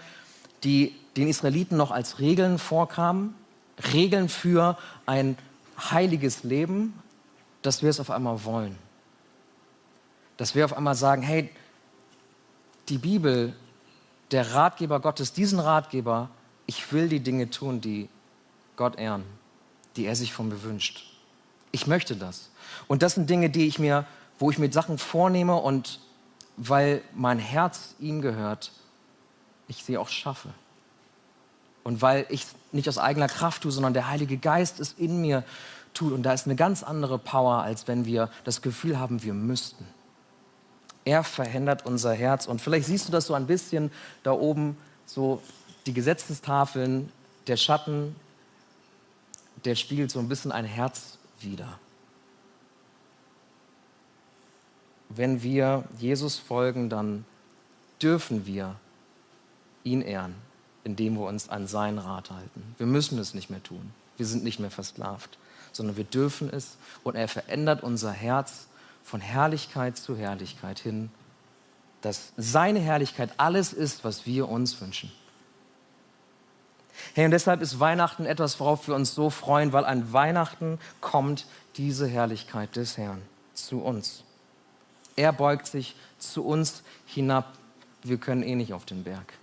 die 0.62 0.95
den 1.16 1.27
Israeliten 1.27 1.79
noch 1.79 1.90
als 1.90 2.19
Regeln 2.19 2.59
vorkamen, 2.59 3.35
Regeln 3.95 4.29
für 4.29 4.77
ein 5.07 5.38
heiliges 5.79 6.45
Leben, 6.45 6.92
dass 7.62 7.83
wir 7.83 7.88
es 7.88 7.99
auf 7.99 8.11
einmal 8.11 8.45
wollen. 8.45 8.77
Dass 10.37 10.55
wir 10.55 10.64
auf 10.64 10.77
einmal 10.77 10.94
sagen, 10.94 11.22
hey, 11.22 11.51
die 12.88 12.99
Bibel, 12.99 13.55
der 14.31 14.55
Ratgeber 14.55 15.01
Gottes, 15.01 15.33
diesen 15.33 15.59
Ratgeber, 15.59 16.29
ich 16.66 16.92
will 16.92 17.09
die 17.09 17.20
Dinge 17.20 17.51
tun, 17.51 17.81
die 17.81 18.09
Gott 18.77 18.99
ehren, 18.99 19.25
die 19.96 20.05
er 20.07 20.16
sich 20.16 20.33
von 20.33 20.49
mir 20.49 20.62
wünscht. 20.62 21.05
Ich 21.72 21.87
möchte 21.87 22.16
das. 22.16 22.51
Und 22.87 23.03
das 23.03 23.14
sind 23.14 23.31
Dinge, 23.31 23.51
die 23.51 23.66
ich 23.66 23.79
mir, 23.79 24.07
wo 24.38 24.51
ich 24.51 24.59
mir 24.59 24.70
Sachen 24.72 24.99
vornehme 24.99 25.57
und 25.57 26.01
weil 26.57 27.03
mein 27.14 27.38
Herz 27.38 27.94
ihm 27.99 28.20
gehört, 28.22 28.72
ich 29.68 29.85
sie 29.85 29.99
auch 29.99 30.09
schaffe. 30.09 30.51
Und 31.85 32.03
weil 32.03 32.27
ich 32.31 32.46
nicht 32.72 32.88
aus 32.88 32.99
eigener 32.99 33.29
Kraft 33.29 33.62
tue, 33.62 33.70
sondern 33.70 33.94
der 33.94 34.09
Heilige 34.09 34.37
Geist 34.37 34.81
es 34.81 34.92
in 34.92 35.20
mir 35.20 35.44
tut. 35.94 36.12
Und 36.12 36.25
da 36.25 36.33
ist 36.33 36.46
eine 36.46 36.57
ganz 36.57 36.83
andere 36.83 37.18
Power, 37.18 37.62
als 37.62 37.87
wenn 37.87 38.05
wir 38.05 38.31
das 38.44 38.62
Gefühl 38.62 38.99
haben, 38.99 39.22
wir 39.22 39.35
müssten. 39.35 39.87
Er 41.07 41.25
verhindert 41.25 41.87
unser 41.87 42.12
Herz. 42.12 42.45
Und 42.45 42.61
vielleicht 42.61 42.87
siehst 42.87 43.09
du 43.09 43.12
das 43.12 43.27
so 43.27 43.33
ein 43.33 43.47
bisschen 43.47 43.90
da 44.23 44.33
oben, 44.33 44.77
so 45.07 45.40
die 45.87 45.95
Gesetzestafeln, 45.95 47.11
der 47.47 47.57
Schatten, 47.57 48.14
der 49.64 49.75
spiegelt 49.75 50.11
so 50.11 50.19
ein 50.19 50.29
bisschen 50.29 50.53
ein 50.53 50.66
Herz 50.66 51.16
wider. 51.40 51.79
wenn 55.09 55.42
wir 55.42 55.85
Jesus 55.99 56.38
folgen, 56.38 56.90
dann 56.90 57.25
dürfen 58.03 58.47
wir 58.47 58.77
ihn 59.85 60.03
ehren, 60.03 60.35
indem 60.85 61.14
wir 61.14 61.27
uns 61.27 61.49
an 61.49 61.66
seinen 61.66 61.99
Rat 61.99 62.31
halten. 62.31 62.75
Wir 62.79 62.87
müssen 62.87 63.19
es 63.19 63.35
nicht 63.35 63.51
mehr 63.51 63.62
tun. 63.62 63.92
Wir 64.16 64.27
sind 64.27 64.45
nicht 64.45 64.61
mehr 64.61 64.71
versklavt, 64.71 65.38
sondern 65.73 65.97
wir 65.97 66.05
dürfen 66.05 66.51
es 66.53 66.77
und 67.05 67.16
er 67.16 67.29
verändert 67.29 67.83
unser 67.83 68.12
Herz 68.12 68.66
von 69.07 69.21
Herrlichkeit 69.21 69.97
zu 69.97 70.16
Herrlichkeit 70.16 70.81
hin, 70.81 71.11
dass 72.01 72.33
seine 72.37 72.81
Herrlichkeit 72.81 73.31
alles 73.37 73.73
ist, 73.73 74.03
was 74.03 74.27
wir 74.27 74.49
uns 74.49 74.81
wünschen. 74.81 75.12
Hey, 77.14 77.25
und 77.25 77.31
deshalb 77.31 77.62
ist 77.62 77.79
Weihnachten 77.79 78.27
etwas, 78.27 78.59
worauf 78.59 78.88
wir 78.88 78.97
uns 78.97 79.14
so 79.14 79.31
freuen, 79.31 79.73
weil 79.73 79.85
an 79.85 80.12
Weihnachten 80.12 80.81
kommt 81.01 81.47
diese 81.77 82.09
Herrlichkeit 82.09 82.75
des 82.75 82.99
Herrn 82.99 83.23
zu 83.55 83.79
uns. 83.79 84.25
Er 85.14 85.33
beugt 85.33 85.69
sich 85.69 85.95
zu 86.19 86.45
uns 86.45 86.83
hinab. 87.07 87.53
Wir 88.03 88.16
können 88.19 88.42
eh 88.42 88.57
nicht 88.57 88.73
auf 88.73 88.87
den 88.87 89.05
Berg. 89.05 89.35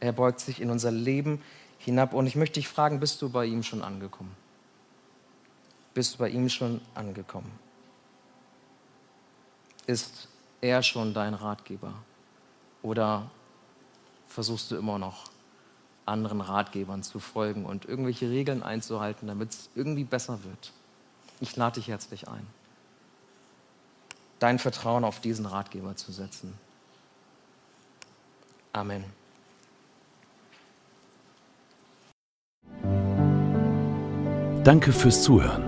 Er 0.00 0.12
beugt 0.12 0.40
sich 0.40 0.60
in 0.60 0.70
unser 0.70 0.90
Leben 0.90 1.40
hinab. 1.78 2.12
Und 2.12 2.26
ich 2.26 2.36
möchte 2.36 2.60
dich 2.60 2.68
fragen, 2.68 3.00
bist 3.00 3.22
du 3.22 3.30
bei 3.30 3.46
ihm 3.46 3.62
schon 3.62 3.82
angekommen? 3.82 4.36
Bist 5.94 6.14
du 6.14 6.18
bei 6.18 6.28
ihm 6.28 6.50
schon 6.50 6.82
angekommen? 6.94 7.50
Ist 9.88 10.28
er 10.60 10.84
schon 10.84 11.12
dein 11.12 11.34
Ratgeber? 11.34 11.94
Oder 12.82 13.28
versuchst 14.28 14.70
du 14.70 14.76
immer 14.76 15.00
noch 15.00 15.24
anderen 16.06 16.40
Ratgebern 16.40 17.02
zu 17.02 17.18
folgen 17.18 17.66
und 17.66 17.86
irgendwelche 17.86 18.30
Regeln 18.30 18.62
einzuhalten, 18.62 19.26
damit 19.26 19.50
es 19.50 19.70
irgendwie 19.74 20.04
besser 20.04 20.44
wird? 20.44 20.72
Ich 21.40 21.56
lade 21.56 21.80
dich 21.80 21.88
herzlich 21.88 22.28
ein 22.28 22.46
dein 24.38 24.58
Vertrauen 24.58 25.04
auf 25.04 25.20
diesen 25.20 25.46
Ratgeber 25.46 25.96
zu 25.96 26.12
setzen. 26.12 26.54
Amen. 28.72 29.04
Danke 34.64 34.92
fürs 34.92 35.22
Zuhören. 35.22 35.67